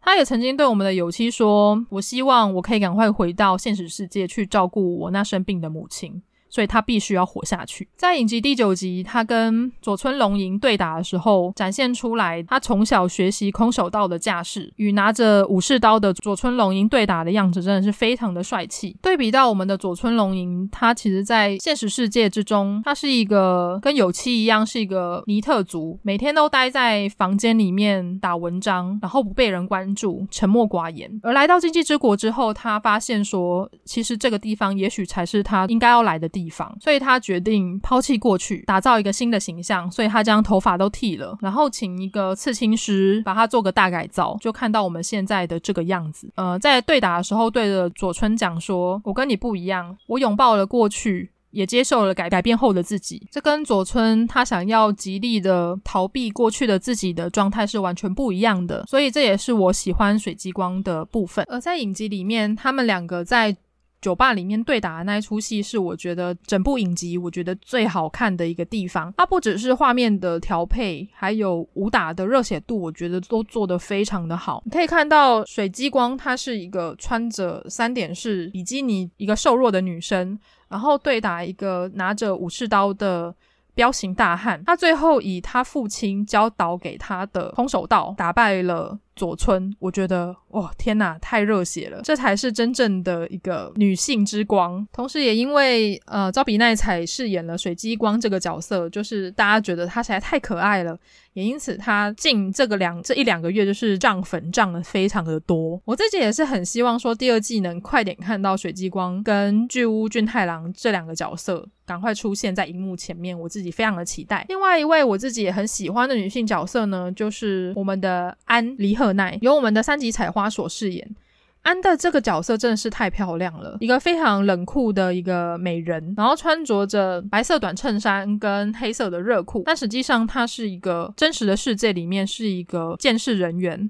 [0.05, 6.21] 他也曾经对我们的友妻说：“我希望我可以赶快回到现实世界去照顾我那生病的母亲。”
[6.55, 7.85] 所以他必须要活下去。
[7.97, 18.95] 在影集第九集，他跟佐村龙吟对打的时候，展现出来他从小学习空手道的架势，与拿着武士刀的佐村龙吟对打的样子，真的是非常的帅气。
[19.01, 31.11] 对比到我们的佐村龙吟，他其实在现实世界之中，他是一个跟有栖一样，是一个尼特族，每天都待在房间里面打文章，然后不被人关注，沉默寡言。
[31.21, 36.44] 而来到今际之国之后，他发现说，其实这个地方也许才是他应该要来的地。
[36.45, 39.89] 地方，所以他决定抛弃过去，打造一个新的形象。
[39.89, 46.31] 所以他将头发都剃了，然后请一个刺青师把他做个大改造，就看到我们现在的这个样子。
[46.35, 58.85] 呃，在对打的时候，对着佐村讲说：“我跟你不一样，我拥抱了过去，也接受了改改变后的自己。”这跟佐村他想要极力的逃避过去的自己的状态是完全不一样的。
[58.85, 61.45] 所以这也是我喜欢水激光的部分。
[61.49, 63.55] 而在影集里面，他们两个在。
[64.01, 69.13] 酒吧里面对打的那一出戏是我觉得整部影集我觉得最好看的一个地方。
[69.17, 74.61] 它不只是画面的调配，还有武打的热血度，我觉得都做得非常的好。
[74.65, 80.37] 你可以看到水激光，她是一个穿着三点式比基尼，一个瘦弱的女生，
[80.69, 83.33] 然后对打一个拿着武士刀的
[83.73, 84.63] 彪形大汉。
[84.65, 88.99] 他最后以他父亲教导给他的空手道打败了。
[89.15, 92.01] 佐村，我觉得哇，天哪，太热血了！
[92.03, 94.85] 这才是真正的一个女性之光。
[94.91, 100.97] 同时，也因为呃，招比奈彩饰演了水激光这个角色，就是大家觉得她实在太可爱了，
[101.33, 105.81] 也因此她近这个两这一两个月就是涨粉涨得非常的多。
[105.85, 114.45] 我自己也是很希望说第二季能快点看到水激光跟巨屋俊太郎这两个角色赶快出现在荧幕前面，我自己非常的期待。
[114.49, 121.15] 另外一位我自己也很喜欢的女性角色呢，就是我们的安梨奈由我们的三级彩花所饰演。
[121.63, 133.89] 安的这个角色真的是太漂亮了，一个非常冷酷的一个美人，然后穿着着白色短衬衫跟黑色的热裤，但实际上她是一个真实的世界里面是一个监视人员。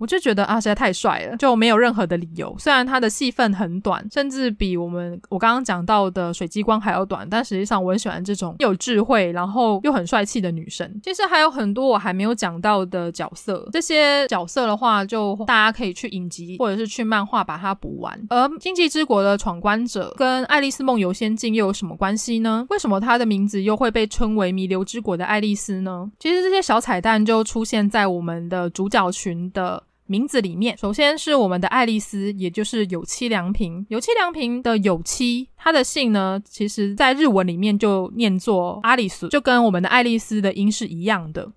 [0.00, 2.56] 我就觉得啊，实在太帅了，就没有任何的理由。
[2.58, 10.90] 虽然他的戏份很短，甚至比我们我刚刚讲到的水激光还要短，但实际上我很喜欢这种有智慧，然后又很帅气的女生。
[11.02, 18.18] 其实还有很多我还没有讲到的角色，这些角色的话，就大家可以去影集或者是去漫画把它补完。
[18.30, 22.66] 而今际之国的闯关者跟《爱丽丝梦游仙境》又有什么关系呢？
[22.70, 26.10] 为什么他的名字又会被称为弥留之国的爱丽丝呢？
[26.18, 29.82] 其实这些小彩蛋就出现在我们的主角群的。
[30.10, 33.86] 名字里面，首先是我们的爱丽丝，也就是有妻良平。
[33.90, 41.52] 有妻良平的有妻，她的姓呢，其实在日文里面就念作阿里斯，就跟我们的爱丽丝的音是一样的。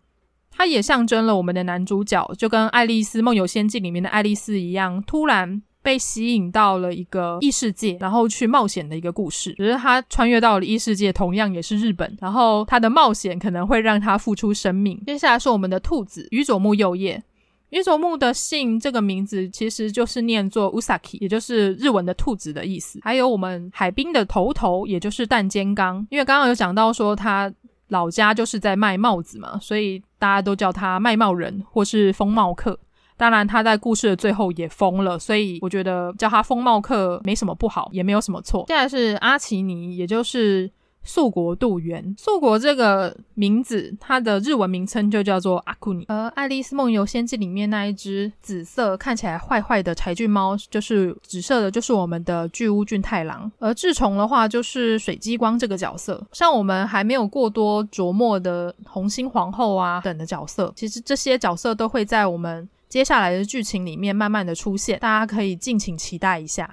[0.52, 9.52] 它也象征了我们的男主角，就跟《爱丽丝梦游仙境》里面的爱丽丝一样，突然被吸引到了一个异世界，然后去冒险的一个故事。
[9.54, 15.02] 只是他穿越到了异世界，同样也是日本，然后他的冒险可能会让他付出生命。
[15.08, 17.24] 接下来是我们的兔子宇佐木佑叶。
[17.73, 22.99] 宇佐木的姓这个名字其实就是念作 Usaki，也就是日文的兔子的意思。
[23.01, 27.51] 还有我们海滨的头头，也就是淡间刚，因为刚刚有讲到说他
[27.88, 32.77] 老家就是在卖帽子嘛，所以大家都叫他卖帽人或是风帽客。
[33.17, 38.63] 当然他在故事的最后也疯了，所以我觉得叫他风帽客没什么不好，也没有什么错。
[38.67, 40.69] 接下来是阿奇尼，也就是。
[41.04, 46.06] 素国度元，素国这个名字，它的日文名称就叫做阿库尼。
[46.08, 53.51] 而《爱丽丝梦游仙境》里面那一只紫色看起来坏坏的柴郡猫，就是紫色的，就是我们的巨乌俊太郎。
[53.60, 56.26] 而志虫的话，就是水激光这个角色。
[56.32, 66.70] 像我们还没有过多琢磨的红心皇后啊等的角色，其实这些角色都会在我们接下来的剧情里面慢慢的出现，大家可以敬请期待一下。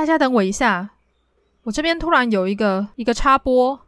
[0.00, 0.92] 大家等我一下，
[1.64, 3.86] 我这边突然有一个一个插播。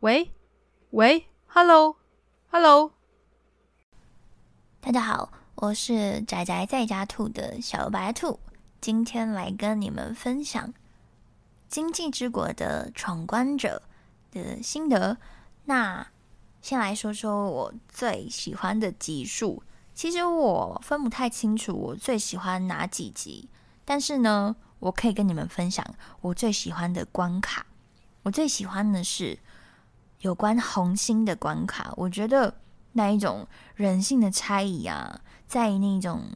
[0.00, 0.32] 喂
[0.90, 1.94] 喂，Hello
[2.50, 2.90] Hello。
[4.80, 8.40] 大家好，我是宅宅在家兔的小白兔，
[8.80, 10.70] 今天来跟你们分享
[11.68, 13.80] 《经济之国的闯关者》
[14.34, 15.18] 的心得。
[15.66, 16.04] 那
[16.60, 19.62] 先来说说我最喜欢的集数。
[19.94, 23.48] 其实我分不太清楚我最喜欢哪几集，
[23.84, 25.84] 但是呢，我可以跟你们分享
[26.20, 27.64] 我最喜欢的关卡。
[28.24, 29.38] 我最喜欢的是
[30.20, 32.54] 有关红心的关卡，我觉得。
[32.96, 36.30] 那一种人性的猜疑啊，在那种，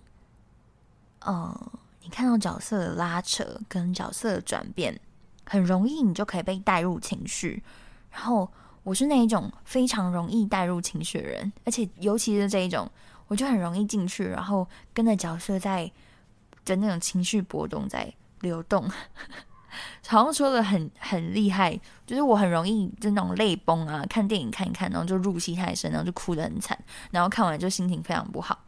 [1.20, 5.00] 呃，你看到角色的拉扯跟角色的转变，
[5.44, 7.62] 很容易你就可以被带入情绪。
[8.10, 8.50] 然后
[8.82, 12.90] 我是那一种非常容易带入情绪的人，而且尤其是这一种，
[13.28, 15.90] 我就很容易进去，然后跟着角色在
[16.64, 18.90] 的那种情绪波动在流动。
[20.08, 26.76] 好像说的很很厉害，就是我很容易就那种泪崩啊，看电影看一看，然后就入戏太深，然后就哭得很惨，
[27.10, 28.58] 然后看完就心情非常不好。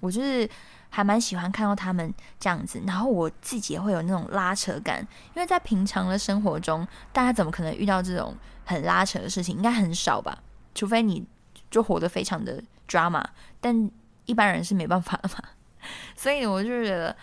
[0.00, 0.48] 我就是
[0.88, 9.54] 还蛮喜欢看到他们这样子，然后我自己也会有那种拉扯感，因为在平常的生活中，大家怎么可能遇到这种很拉扯的事情？
[9.56, 10.42] 应该很少吧，
[10.74, 11.24] 除非你
[11.70, 13.22] 就活得非常的 drama，
[13.60, 13.90] 但
[14.26, 15.42] 一般人是没办法的嘛。
[16.14, 17.16] 所以我就觉得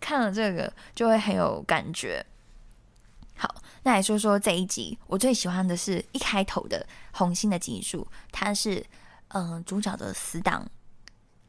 [0.00, 2.24] 看了这个就会很有感觉。
[3.36, 8.84] 好，那来说说这一集，我最喜欢的是一开头的红心的集数，它是
[9.28, 10.68] 嗯、主角的死党，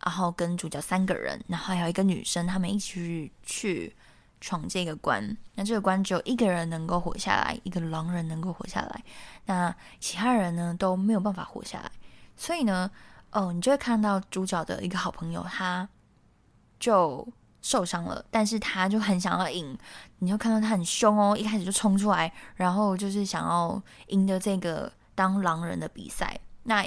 [0.03, 3.95] 然后跟主角三个人，然后还有一个女生，他们一起去去
[4.39, 5.35] 闯这个关。
[5.55, 9.03] 那这个关只有一个人能够活下来，一个狼人能够活下来，
[9.47, 11.91] 那其他人呢都没有办法活下来。
[12.37, 12.89] 所以呢，
[13.31, 15.87] 哦、你就会看到主角的一个好朋友，他
[16.79, 17.27] 就。
[17.63, 19.77] 受伤了，但是他就很想要赢，
[20.17, 26.39] 你就看到他很凶哦，一开始就冲出来，然后就是想要赢得这个当狼人的比赛。
[26.63, 26.83] 那，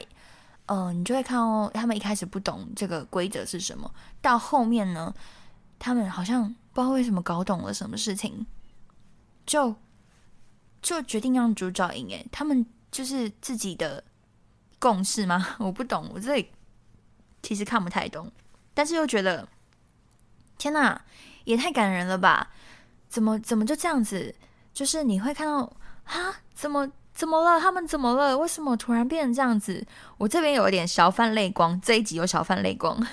[0.66, 3.88] 呃，你就会看到他们一开始不懂这个规则是什么，
[4.20, 5.14] 到后面呢，
[5.78, 8.45] 他们好像不知道为什么搞懂了什么事情，
[9.47, 9.76] 就
[10.82, 12.09] 就决定让主角赢。
[12.09, 14.03] 诶，他们就是自己的
[14.79, 15.57] 共识吗？
[15.61, 16.51] 我不懂，我这里
[17.43, 18.31] 其实看不太懂，
[18.72, 19.49] 但是又觉得。
[20.57, 21.01] 天呐，
[21.43, 22.53] 也太感人了吧！
[23.09, 24.33] 怎么怎么就这样子？
[24.72, 25.70] 就是你会看到
[26.05, 27.61] 啊，怎么怎么了？
[27.61, 28.39] 他们怎么了？
[28.39, 29.85] 为什么突然变成这样子？
[30.16, 33.05] 我这边有一点小泛泪光，这一集有小泛泪光。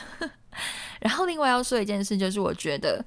[1.01, 3.03] 然后另外要说一件事，就是我觉得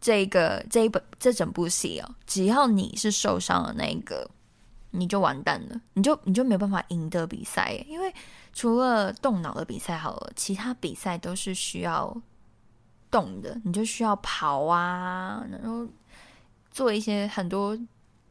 [0.00, 4.28] 这个这一本这整部戏哦，只要你是受伤的那一个，
[4.94, 8.14] 你就完蛋了，你就你就没有办法赢得比赛，因为
[8.52, 12.16] 除了动脑的比赛好了，其他比赛都是需要。
[13.10, 15.86] 动的，你就需要跑啊，然后
[16.72, 17.78] 做一些很多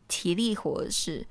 [0.09, 1.25] 体力活的事。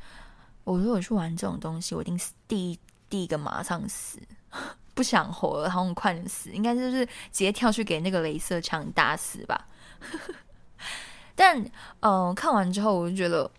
[0.64, 2.78] 我如果去玩这种东西，我一定是第一
[3.10, 4.18] 第一个马上死，
[4.94, 6.50] 不想活了，好快点死。
[6.50, 9.68] 应该就是直接跳去给那个镭射枪打死吧。
[11.36, 11.62] 但
[12.00, 13.50] 嗯、呃，看完之后我就觉得，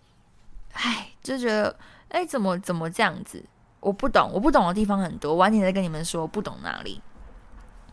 [0.74, 1.74] 哎，就觉得
[2.08, 3.42] 哎，怎么怎么这样子？
[3.80, 5.34] 我不懂，我不懂的地方很多。
[5.34, 7.00] 晚点再跟你们说，不懂哪里。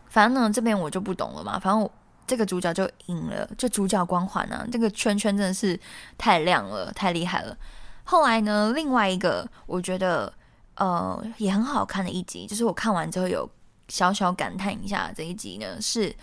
[0.08, 1.58] 反正呢，这边我就不懂了嘛。
[1.58, 1.90] 反正我
[2.26, 5.78] 这个主角就赢了，就主角光环啊，这个圈圈真的是
[6.16, 7.56] 太亮了，太厉害了。
[8.04, 10.32] 后来呢，另外一个我觉得
[10.76, 13.48] 呃也很好看的一集，就是我看完之后有
[13.88, 15.12] 小小感叹一下。
[15.14, 16.14] 这一集呢是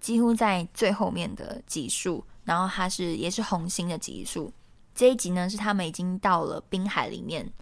[0.00, 4.52] 几乎在最后面的集数，然后它是也是红心的集数。
[4.94, 7.52] 这一集呢是他们已经到了滨海里面，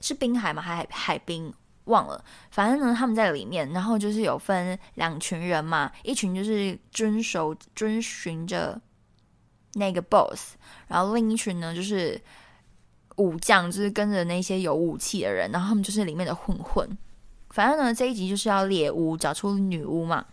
[0.00, 0.60] 是滨海吗？
[0.62, 1.52] 还海海滨？
[1.84, 2.22] 忘了，
[2.52, 8.80] 反正呢，他们在里面，然后就是有分两群人嘛，一群就是遵守、遵循着
[9.72, 10.54] 那个 boss，
[10.86, 12.20] 然后另一群呢就是
[13.16, 16.96] 武将，就是跟着那些有武器的人，然后他们就是里面的混混。
[17.48, 20.24] 反正呢，这一集就是要猎巫，找出女巫嘛，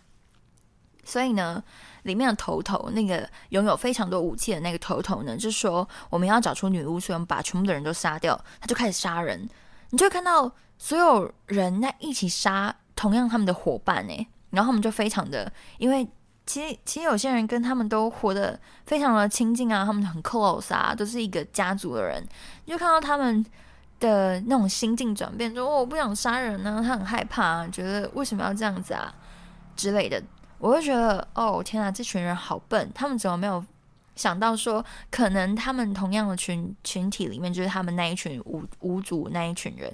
[1.04, 1.64] 所以呢，
[2.08, 9.48] 里面的头头那个拥有非常多武器的那个头头呢，就说我们要找出女巫，所以我们把全部的人都杀掉，他就开始杀人，
[9.92, 10.52] 你就看到。
[10.80, 16.08] 所有人在一起杀同样他们的伙伴呢，然后他们就非常的，因为
[16.46, 22.24] 其实其实有些人跟他们都活得非常的亲近啊，他们很 close 啊，都是一个家族的人，
[22.66, 23.44] 你就看到他们
[24.00, 29.12] 的那种心境转变，说哦，我不想杀人呢，他很害怕啊，觉得为什么要这样子啊
[29.76, 30.22] 之类的，
[30.60, 33.64] 我会觉得哦天啊，这群人好笨，他们怎么没有
[34.16, 39.94] 想到说，可能他们同样的群群体里面，就是他们那一群巫巫族那一群人。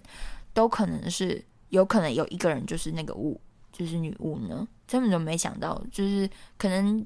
[0.56, 3.42] 都可能是有可能有一个人就是那个巫，
[3.72, 7.04] 就是女巫呢，根本就没想到，就是可能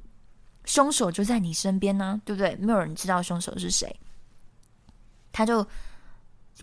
[0.65, 2.53] 凶手就在你身边呢，对不对？
[2.57, 3.89] 没有人知道凶手是谁，
[5.31, 5.65] 他就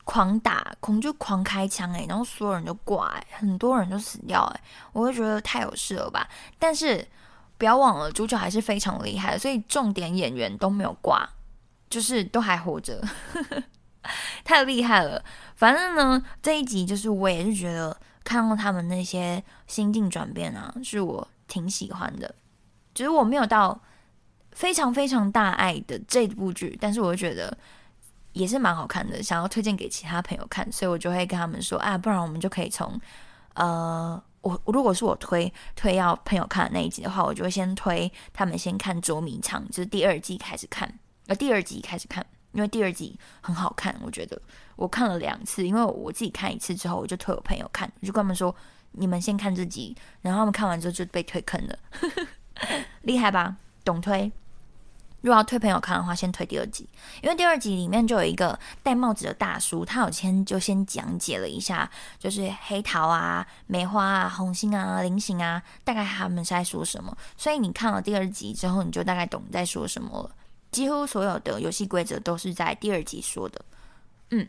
[0.03, 4.61] 狂打，狂就狂开枪哎，然后所有人都挂哎，很多人都死掉哎，
[4.93, 6.29] 我会觉得太有事了吧？
[6.59, 7.07] 但是
[7.57, 11.27] 不要忘了，主角还是非常厉害，所以重点演员都没有挂，
[11.89, 13.03] 就是都还活着，
[14.45, 15.25] 太厉害了。
[15.55, 22.35] 反正呢，这一集就是我也是觉得看到他们那些心境转变啊，是我挺喜欢的。
[22.93, 23.81] 只是我没有到
[24.53, 27.57] 非常非常大爱的这部剧，但是我觉得。
[28.35, 33.01] 也是蛮好看的，想要推荐给其他朋友看，所以我就会跟他们说啊，不然我们就可以从，
[33.55, 40.93] 呃，我如果是我推推要朋友看的那一集的话，我就会先推他们先看捉迷藏，就是第二季开始看，
[41.29, 44.41] 呃，第二集开始看，因为第二集很好看，我觉得
[44.77, 48.55] 我看了两次，因为我自己看一次之后，我就推我朋友看，我就跟他们说，
[48.93, 51.79] 你们先看这集，然后他们看完之后就被推坑了，
[53.03, 53.57] 厉害吧？
[53.85, 54.33] 懂推。
[55.25, 56.87] 如果要推朋友看的话，先推第二集，
[57.23, 67.17] 因为第二集里面就有一个戴帽子的大叔，他有先就先讲解了一下，就是黑桃啊、梅花啊、红心啊、菱形啊，大概他们是在说什么。
[67.39, 70.31] 所以你看了第二集之后，你就大概懂在说什么了。
[70.71, 73.65] 几乎所有的游戏规则都是在第二集说的。
[74.29, 74.47] 嗯，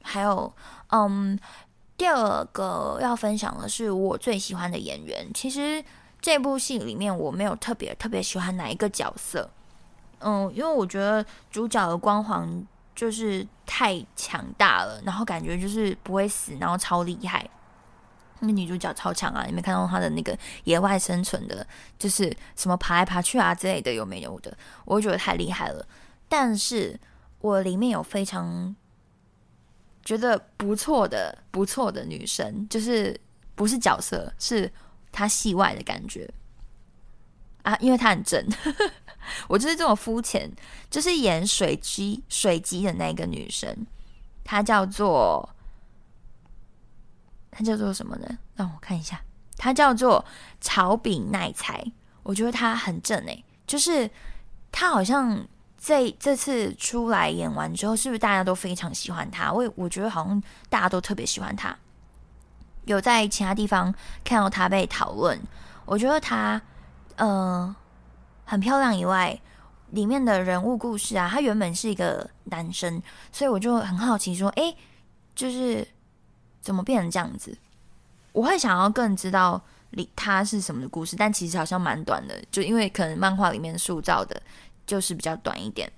[0.00, 0.50] 还有，
[0.88, 1.38] 嗯，
[1.98, 5.28] 第二个要分享的是我最喜欢的演员。
[5.34, 5.84] 其实
[6.22, 9.50] 这部戏里面我没有特别特别喜欢哪一个角色。
[10.20, 17.48] 嗯，因为我觉得主角的光环就是太强大了，然后感觉就是不会死，然后超厉害。
[18.40, 19.44] 那女主角超强啊！
[19.46, 21.66] 你没看到她的那个野外生存的，
[21.98, 24.54] 就是什么爬来爬去啊之类的，有没有的？
[24.84, 25.86] 我觉得太厉害了。
[26.28, 26.98] 但是
[27.40, 28.74] 我里面有非常
[30.04, 33.18] 觉得不错的、不错的女生，就是
[33.54, 34.70] 不是角色，是
[35.10, 36.28] 她戏外的感觉
[37.64, 38.46] 啊，因为她很正。
[39.48, 40.50] 我就是这么肤浅，
[40.88, 43.86] 就是演水鸡水鸡的那个女生，
[44.44, 45.48] 她叫做
[47.50, 48.38] 她叫做什么呢？
[48.54, 49.20] 让我看一下，
[49.56, 50.24] 她叫做
[50.60, 51.84] 草比奈才。
[52.22, 54.10] 我觉得她很正诶、欸，就是
[54.70, 55.46] 她好像
[55.78, 59.52] 这这次出来演完之后，是不是大家都非常喜欢她？
[59.52, 61.74] 我我觉得好像大家都特别喜欢她，
[62.84, 65.40] 有在其他地方看到她被讨论。
[65.86, 66.60] 我觉得她，
[67.16, 67.74] 呃。
[68.46, 69.40] 很漂亮以外，
[69.92, 73.02] 里面的人物故事啊，他原本是一个男生，
[73.32, 74.76] 所以我就很好奇说，诶，
[75.34, 75.88] 就是
[76.60, 77.56] 怎么变成这样子？
[78.32, 79.58] 我会想要更知道
[79.92, 84.40] 里他是什么的故事，但其实好像蛮短的，就因为可能漫画里面塑造的
[84.86, 85.90] 就是比较短一点。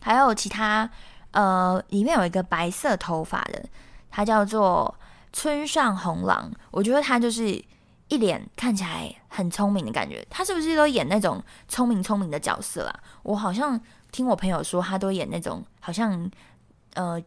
[0.00, 0.88] 还有其他，
[1.32, 3.68] 呃，里面有一个白色头发的，
[4.08, 4.94] 他叫做
[5.32, 7.60] 村上红郎，我觉得他就是。
[8.08, 13.00] 一脸看起来很聪明的感觉，他是不是都演那种聪明聪明的角色啊？
[13.22, 13.80] 我好像
[14.10, 16.30] 听我朋友说，他都演那种好像
[16.94, 17.22] 呃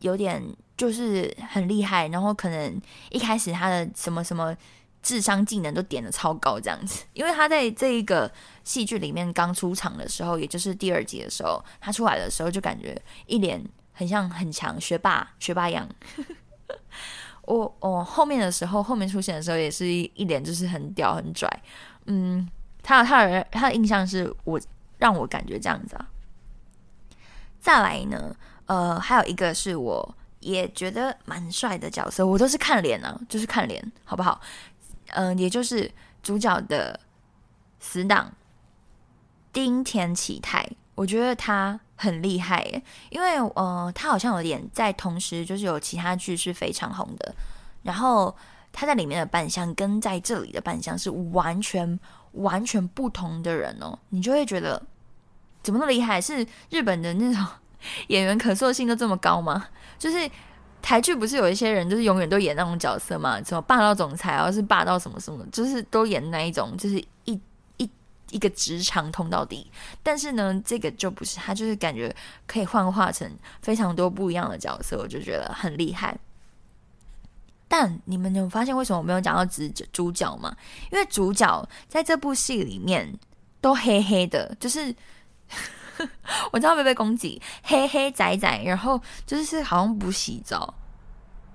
[0.00, 0.42] 有点
[0.76, 2.80] 就是很厉害，然后可能
[3.10, 4.54] 一开始他的什么什么
[5.02, 7.04] 智商技能都点得超高这样子。
[7.14, 8.30] 因为他在这一个
[8.62, 15.88] 戏剧里面刚出场的时候，也就是第二集的时候，他出来的时候就感觉一脸很像很强学霸学霸样。
[17.46, 21.48] 我我后面的时候，后面出现的时候也是一一脸就是很屌很拽，
[22.06, 22.46] 嗯，
[22.82, 24.60] 他他的他的印象是我
[24.98, 26.08] 让我感觉这样子啊。
[27.60, 28.36] 再来呢，
[28.66, 34.40] 呃，还有一个是我也觉得蛮帅的角色，我都是看脸啊，就是看脸，好不好？
[35.14, 35.90] 嗯、也就是
[36.22, 36.98] 主角的
[37.78, 38.32] 死党
[39.52, 41.80] 丁田启太，我觉得他。
[41.96, 47.34] 很厉害耶，因为呃，他好像有点在同时，就是有其他剧是非常红的，
[47.82, 48.34] 然后
[48.72, 51.98] 他在里面的扮相跟在这里的扮相是完全
[52.32, 54.80] 完全不同的人哦，你就会觉得
[55.62, 56.20] 怎么那么厉害？
[56.20, 57.44] 是日本的那种
[58.08, 59.66] 演员可塑性都这么高吗？
[59.98, 60.30] 就是
[60.82, 67.02] 台剧不是有一些人就是永远都演那种角色嘛，什么霸道总裁，或是霸道什么什么，就是都演那一种，就是
[68.30, 68.38] 一。
[68.38, 69.68] 个职场通到底，
[70.04, 72.14] 但是呢，这个就不是他，就是感觉
[72.46, 73.28] 可以幻化成
[73.60, 76.16] 非常多不一样的角色，我就觉得很厉害。
[77.66, 80.56] 但你们有发现为什么我没有讲到主主角吗？
[80.92, 83.12] 因为主角在这部戏里面
[83.60, 84.94] 都黑黑的，就是
[86.52, 90.72] 我知道会被攻击，黑黑仔仔，然后就是好像不洗澡，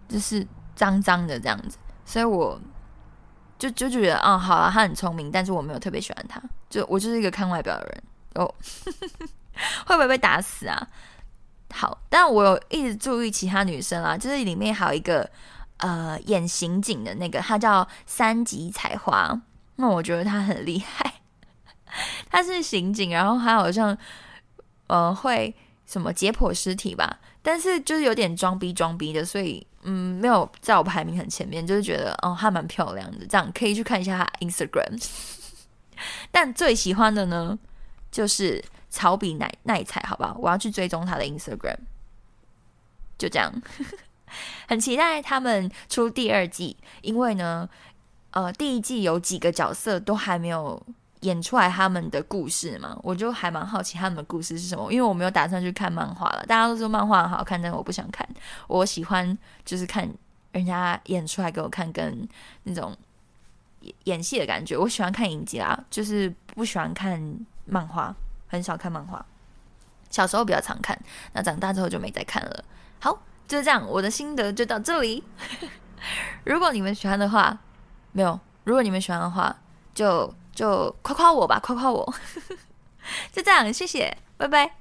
[0.10, 0.46] 就是
[0.76, 2.60] 脏脏的这样子，所以我。
[3.62, 6.42] 就就觉得啊、好了，他很聪明，但是我没有特别喜欢他。
[6.68, 8.04] 就我就是一个看外表的人
[8.34, 8.52] 哦，
[9.86, 10.88] 会不会被打死啊？
[11.72, 15.30] 好，但我有一直注意其他女生啊，就是里面还有一个
[15.78, 19.40] 呃演刑警的那个，她叫三级彩花，
[19.76, 21.22] 那我觉得她很厉害，
[22.32, 23.96] 她是刑警，然后她好像
[24.88, 25.54] 呃会
[25.86, 35.02] 什么解剖尸体吧，但是就是有点装逼装逼的，所以嗯，没有在我排名很前面，就是觉得哦，她蛮漂亮的，这样可以去看一下她 Instagram。
[36.32, 37.58] 但最喜欢的呢，
[38.12, 41.78] 就是草比奈奈彩，好吧，我要去追踪她的 Instagram。
[43.18, 43.54] 就这样，
[44.68, 47.70] 很期待他们出第二季，因为呢，
[48.32, 50.82] 呃，第一季有几个角色都还没有
[51.22, 56.44] 演出来他们的故事嘛，我就还蛮好奇他们的故事是什么，因为我没有打算去看漫画了。
[56.48, 58.28] 大家都说漫画很好看，但我不想看，
[58.68, 60.12] 我喜欢就是看
[60.52, 62.28] 人家演出来给我看，跟
[62.64, 62.96] 那种
[64.04, 64.76] 演戏的感觉。
[64.78, 67.22] 我喜欢看影集啦，就是不喜欢看
[67.66, 68.14] 漫画，
[68.48, 69.24] 很少看漫画。
[70.10, 71.00] 小时候比较常看，
[71.34, 72.64] 那长大之后就没再看了。
[73.00, 75.24] 好，就是这样，我的心得就到这里。
[76.44, 77.58] 如果你们喜欢的话，
[78.12, 79.56] 没有；如果你们喜欢的话，
[79.94, 82.14] 就就夸夸我吧，夸夸我。
[83.34, 84.76] 就这样，谢谢，拜拜。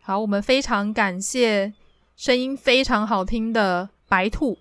[0.00, 1.72] 好，我们非常感谢
[2.14, 4.56] 声音非常好听的白兔，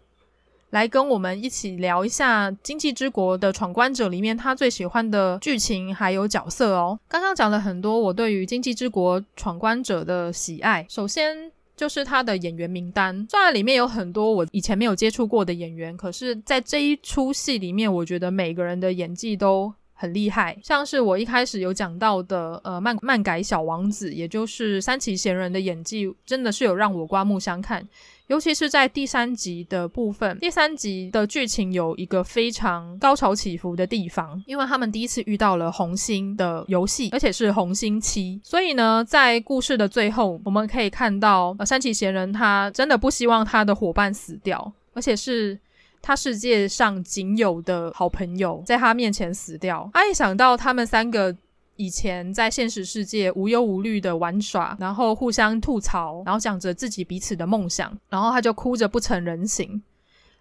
[0.71, 6.99] 来跟我们一起聊一下《经济之国的闯关者》里面他最喜欢的剧情还有角色哦。
[7.07, 20.57] 刚刚讲了很多我对于《经济之国闯关者》的喜爱，首先就是他的演员名单，虽然里面有很多我以前没有接触过的演员，可是在这一出戏里面，我觉得每个人的演技都很厉害。
[20.63, 27.87] 像是我一开始有讲到的，呃，漫漫改小王子，也就是三崎贤人的演技，真的是有让我刮目相看。
[28.27, 45.57] 尤其是在第三集的部分，第三集的剧情有一个非常高潮起伏的地方，因为他们第一次遇到了红心的游戏，而且是红心七，所以呢，在故事的最后，我们可以看到，呃，山崎贤人他真的不希望他的伙伴死掉，而且是
[46.01, 49.89] 他世界上仅有的好朋友在他面前死掉。
[49.93, 51.33] 他，一想到他们三个。
[51.77, 59.81] 以前在现实世界无忧无虑的玩耍，然后互相吐槽，然后讲着自己彼此的梦想，然后他就哭着不成人形，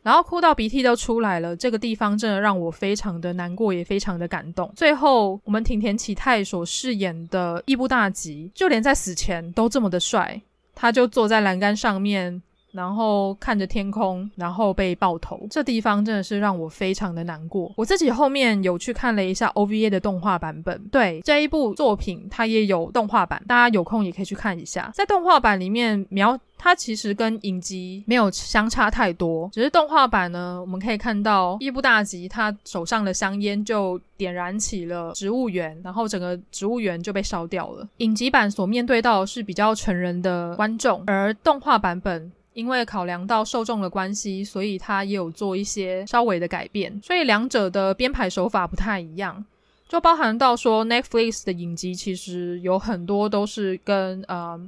[0.03, 1.55] 然后哭到鼻涕都出来了。
[1.55, 4.72] 这个地方真的让我非常的难过，也非常的感动。
[4.74, 10.41] 最后，我们町田启太所饰演的伊布大吉，就连在死前都这么的帅，
[10.74, 12.43] 他就坐在栏杆上面。
[12.77, 17.72] 然后看着天空，然后被爆头，这地方真的是让我非常的难过。
[17.77, 24.91] 我自己后面有去看了一下 OVA 的动画版本，对，这一部作品它也有动画版，大家有空也可以去看一下。
[24.95, 37.87] 在动画版里面，描它其实跟影集没有相差太多，只是动画版呢，我们可以看到伊布大吉他手上的香烟就点燃起了植物园，然后整个植物园就被烧掉了。
[37.99, 42.33] 影集版所面对到是比较成人的观众，而动画版本。
[42.57, 49.44] 因为考量到受众的关系，所以他也有做一些稍微的改变，所以两者的编排手法不太一样，
[49.90, 54.59] 就包含到说 Netflix 的影集其实有很多都是跟呃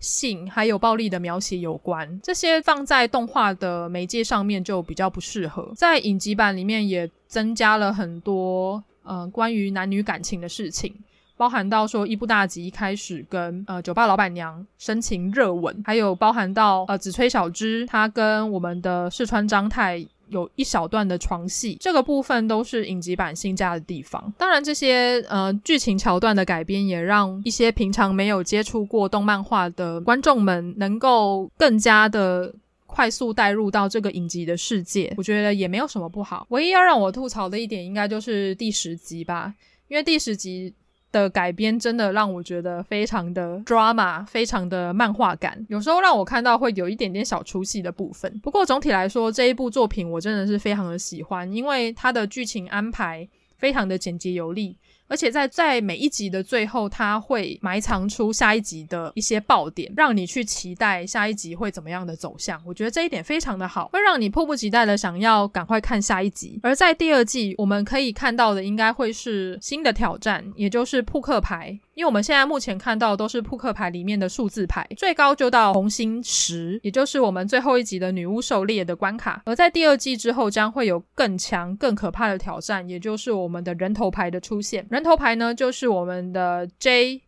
[0.00, 10.94] 性还有暴力的描写有关，这些放在动画的媒介上面就比较不适合，在影集版里面也增加了很多呃关于男女感情的事情。
[11.40, 24.30] 包含到说伊布大吉一开始跟呃酒吧老板娘深情热吻，还有包含到呃紫吹小枝他跟我们的四川张太有一小段的床戏，这个部分都是影集版新加的地方。
[24.36, 35.10] 当然，这些呃剧情桥段的改编也让一些平常没有接触过动漫画的观众们能够更加的快速带入到这个影集的世界。
[35.16, 36.46] 我觉得也没有什么不好。
[36.50, 39.54] 唯一要让我吐槽的一点，应该就是第十集吧，
[39.88, 40.74] 因为第十集。
[41.12, 48.38] 的改编真的让我觉得非常的 drama，非常的漫画感，有时候让我看到会有一点点小出戏的部分。
[48.40, 54.76] 不过总体来说，这一部作品我真的是非常的喜欢，因为它的剧情安排非常的简洁有力。
[55.10, 62.62] 而且在在每一集的最后，它会埋藏出下一集的一些爆点，让你去期待下一集会怎么样的走向。
[62.64, 66.60] 我觉得这一点非常的好，会让你迫不及待的想要赶快看下一集。
[66.62, 71.76] 而在第二季，我们可以看到的应该会是新的挑战，也就是扑克牌。
[72.00, 79.42] 因为我们现在目前看到都是扑克牌里面的数字牌，最高就到红心十，也就是我们最后一集的女巫狩猎的关卡。
[79.44, 84.86] 而在第二季之后，将会有更强、更可怕的挑战，也就是我们的人头牌的出现。
[84.88, 87.20] 人头牌呢，就是我们的 J、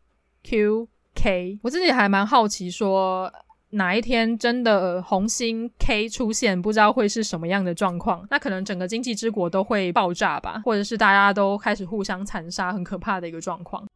[0.42, 1.58] Q、K。
[1.62, 3.30] 我自己还蛮好奇，说
[3.72, 8.26] 哪一天真的红心 K 出现，不知道会是什么样的状况。
[8.30, 13.86] 那可能整个经济之国都会爆炸吧，或者是大家都开始互相残杀，很可怕的一个状况。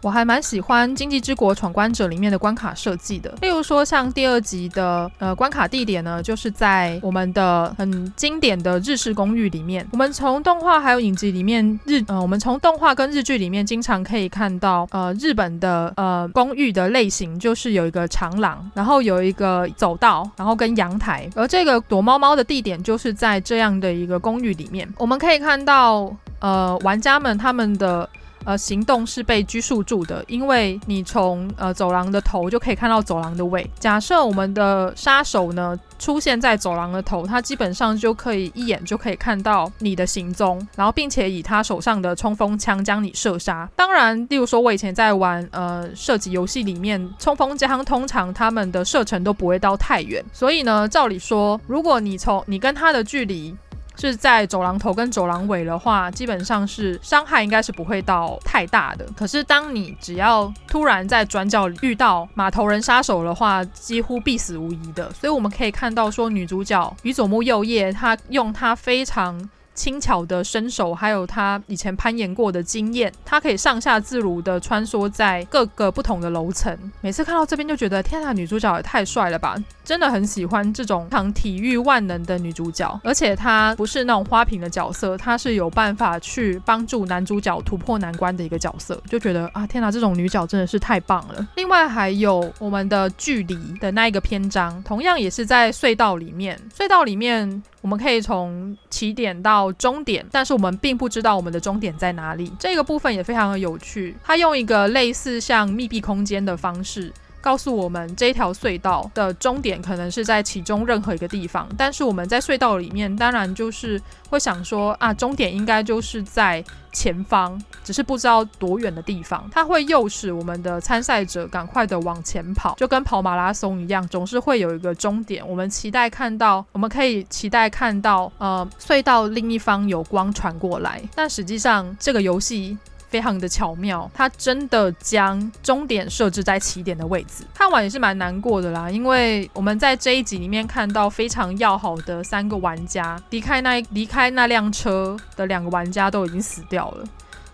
[0.00, 9.86] 我还蛮喜欢《经济之国闯关者》里面的关卡设计的，例如说像第二集的呃关卡地点呢，就是在我们的很经典的日式公寓里面。
[9.92, 21.28] 我们从动画还有影集里面日呃，我们从动画跟日剧里面经常可以看到呃日本的呃公寓的类型，就是有一个长廊，然后有一个走道，然后跟阳台。
[21.34, 28.08] 而这个躲猫猫的地点就是在这样的一个公寓里面，我们可以看到呃玩家们他们的。
[28.44, 33.68] 呃，行动是被拘束住的，因为你从呃走廊的头就可以看到走廊的尾。
[33.78, 43.68] 假设我们的杀手呢出现在走廊的头，他基本上就可以一眼就可以看到你的行踪，然后并且以他手上的冲锋枪将你射杀。
[43.76, 53.54] 当然，例如说我以前在玩呃射击游戏里面，冲锋枪通常他们的射程都不会到太远，所以呢，照理说，如果你从你跟他的距离。
[54.00, 59.04] 是在走廊头跟走廊尾的话，基本上是伤害应该是不会到太大的。
[59.16, 65.12] 可是当你只要突然在转角遇到马头人杀手的话，几乎必死无疑的。
[65.12, 69.48] 所以我们可以看到说，女主角宇佐木右叶，她用她非常。
[69.78, 76.76] 轻巧的身手，还有他以前攀岩过的经验，他可以上下自如地穿梭在各个不同的楼层。
[77.00, 79.56] 每次看到这边就觉得，天呐，女主角也太帅了吧！
[79.84, 91.46] 真的很喜欢这种常体育万能的女主角，而且她不是那种花瓶的角色，她是有办法去帮助男主角突破难关的一个角色，就觉得啊，天呐，这种女角真的是太棒了。
[91.54, 97.62] 另外还有我们的距离的那一个篇章，同样也是在隧道里面，隧道里面。
[97.88, 102.52] 我们可以从起点到终点，但是我们并不知道我们的终点在哪里。
[102.58, 107.10] 这个部分也非常的有趣，它用一个类似像密闭空间的方式。
[107.48, 119.48] 告诉我们这条隧道的终点可能是在其中任何一个地方，但是我们在隧道里面，当然就是会想说啊，终点应该就是在前方，只是不知道多远的地方。
[119.50, 125.42] 它会诱使我们的参赛者赶快的往前跑，就跟跑马拉松一样，总是会有一个终点。
[125.48, 132.76] 我们期待看到，我们可以期待看到，呃，隧道另一方有光传过来，但实际上这个游戏。
[133.08, 137.44] 非常的巧妙，他真的将终点设置在起点的位置。
[137.54, 147.04] 看完也是蛮难过的啦，因为我们在这一集里面看到非常要好的三个玩家离开那离开那辆车的两个玩家都已经死掉了。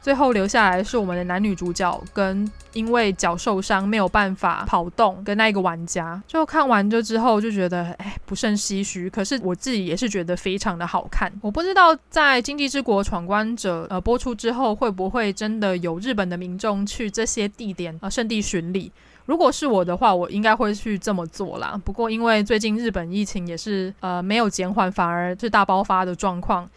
[0.05, 6.23] 最后留下来是我们的男女主角跟因为脚受伤没有办法跑动跟那一个玩家。
[6.29, 9.09] 就看完这之后就觉得哎不胜唏嘘。
[9.09, 11.33] 可是我自己也是觉得非常的好看。
[11.41, 18.93] 我不知道在《今际之国闯关者》呃播出之后会不会真的有日本的民众去这些地点呃圣地巡礼。
[19.25, 21.81] 如果是我的话，我应该会去这么做啦。
[21.83, 26.69] 不过因为最近日本疫情也是呃没有减缓，反而是大爆发的状况。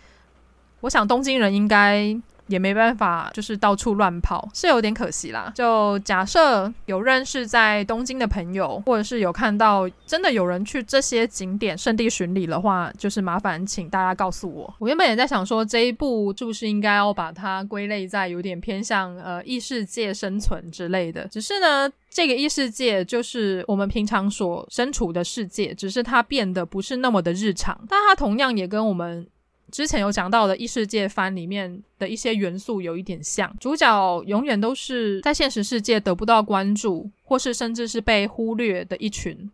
[0.80, 2.17] 我想东京人应该。
[2.47, 5.51] 也没办法，就是到处乱跑，是有点可惜啦。
[5.55, 14.73] 就假设有认识在东京的朋友，或者是有看到真的有人去这些景点圣地巡礼的话，就是麻烦请大家告诉我。
[14.79, 21.27] 我原本也在想说，这一部是不是应该要把它归类在有点偏向呃异世界生存之类的。
[21.27, 29.27] 只是呢，这个异世界就是我们平常所身处的世界，只是它变得不是那么的日常，但它同样也跟我们。
[29.72, 39.49] 之前有讲到的异世界番里面的一些元素有一点像，主角永远都是在现实世界得不到关注，或是甚至是被忽略的一群。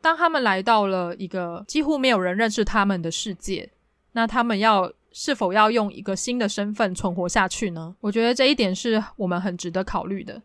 [0.00, 3.70] 当他们来到了一个几乎没有人认识他们的世界，
[4.12, 7.96] 那他们要是否要用一个新的身份存活下去呢？
[8.00, 10.42] 我觉得这一点是我们很值得考虑的。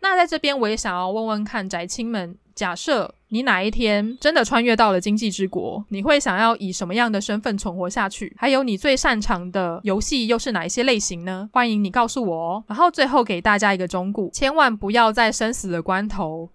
[0.00, 2.36] 那在这边我也想要问问看宅青们。
[2.56, 8.34] 假设你哪一天真的穿越到了经济之国，你会想要以什么样的身份存活下去？
[8.38, 11.50] 还有你最擅长的游戏又是哪一些类型呢？
[11.52, 12.64] 欢迎你告诉我哦。
[12.66, 16.48] 然后最后给大家一个忠告，千万不要在生死的关头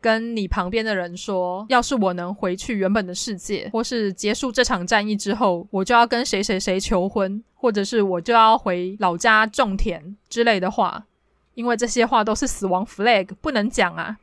[0.00, 11.04] 跟你旁边的人说，要是我能回去原本的世界，或是结束这场战役之后，我就要跟谁谁谁求婚，或者是我就要回老家种田之类的话，
[11.52, 14.16] 因为这些话都是死亡 flag，不能讲啊。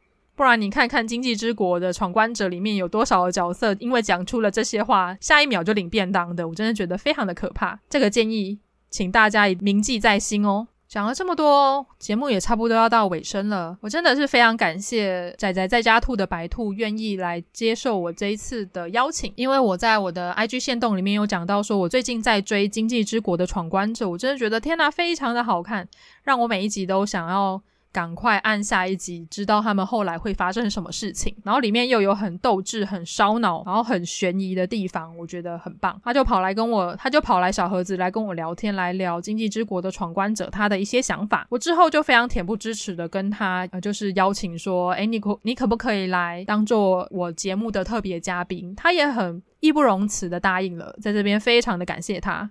[0.43, 7.79] 不然你看看《经济之国》的闯关者里面有多少的角色，因为讲出了这些话，下一秒就领便当的，我真的觉得非常的可怕。
[7.89, 10.67] 这个建议，请大家铭记在心哦。
[10.89, 13.77] 讲了这么多，节目也差不多要到尾声了。
[13.79, 25.87] 我真的是非常感谢仔仔在家兔的白兔愿意来接受我这一次的邀请，因为我在我的 IG 限动里面有讲到，说我最近在追《经济之国》的闯关者，我真的觉得天哪，非常的好看，
[26.23, 27.61] 让我每一集都想要。
[27.93, 31.33] 赶快按下一集，知道他们后来会发生什么事情。
[31.43, 36.01] 然后里面又有很斗志、很烧脑，然后很悬疑的地方，我觉得很棒。
[36.03, 41.45] 他就跑来跟我，他就跑来小盒子来跟我聊天，来聊《经济之国的闯关者》他的一些想法。
[41.51, 48.73] 我之后就非常恬不知耻的跟他，就是邀请说，哎，你可你可不可以来当做我节目的特别嘉宾？
[48.75, 52.49] 他也很义不容辞的答应了，在这边非常的感谢他。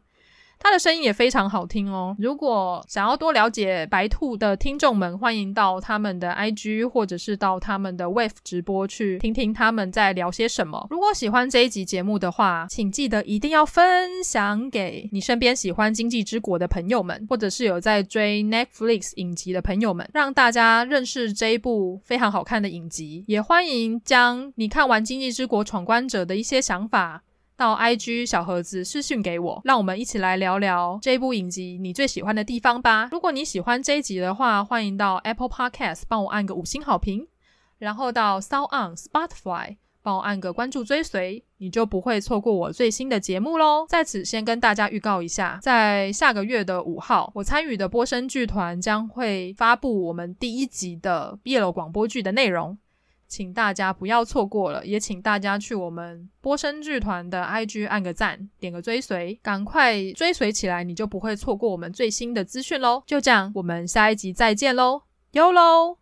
[0.62, 2.14] 他的声音也非常好听哦。
[2.20, 10.86] 如果想要多了解白兔的听众们，欢迎到他们的 IG 或者是到他们的 Wave 直播去听听他们在聊些什么。
[10.88, 23.24] 如果喜欢这一集节目的话，请记得一定要分享给你身边喜欢《经济之国》的朋友们，或者是有在追 Netflix 影集的朋友们，让大家认识这一部非常好看的影集。
[23.26, 27.24] 也欢迎将你看完《经济之国闯关者》的一些想法。
[27.62, 33.08] 到 IG 小盒子私讯给我，让我们一起来聊聊这部影集你最喜欢的地方吧。
[33.12, 37.28] 如果你喜欢这一集的话，欢迎到 Apple Podcast 帮我按个五星好评，
[37.78, 43.86] 然后到 SoundOn Spotify 帮我按个关注追随，你就不会错过我最新的节目喽。
[43.88, 52.76] 在此先跟大家预告一下，在下个月的五号，我参与的波声剧团将会发布我们第一集的 BL 广播剧的内容。
[53.32, 63.02] 请大家不要错过了，也请大家去我们波生剧团的 IG 按个赞，点个追随，赶快追随起来，你就不会错过我们最新的资讯喽。
[63.06, 65.96] 就这样，我们下一集再见喽，哟喽。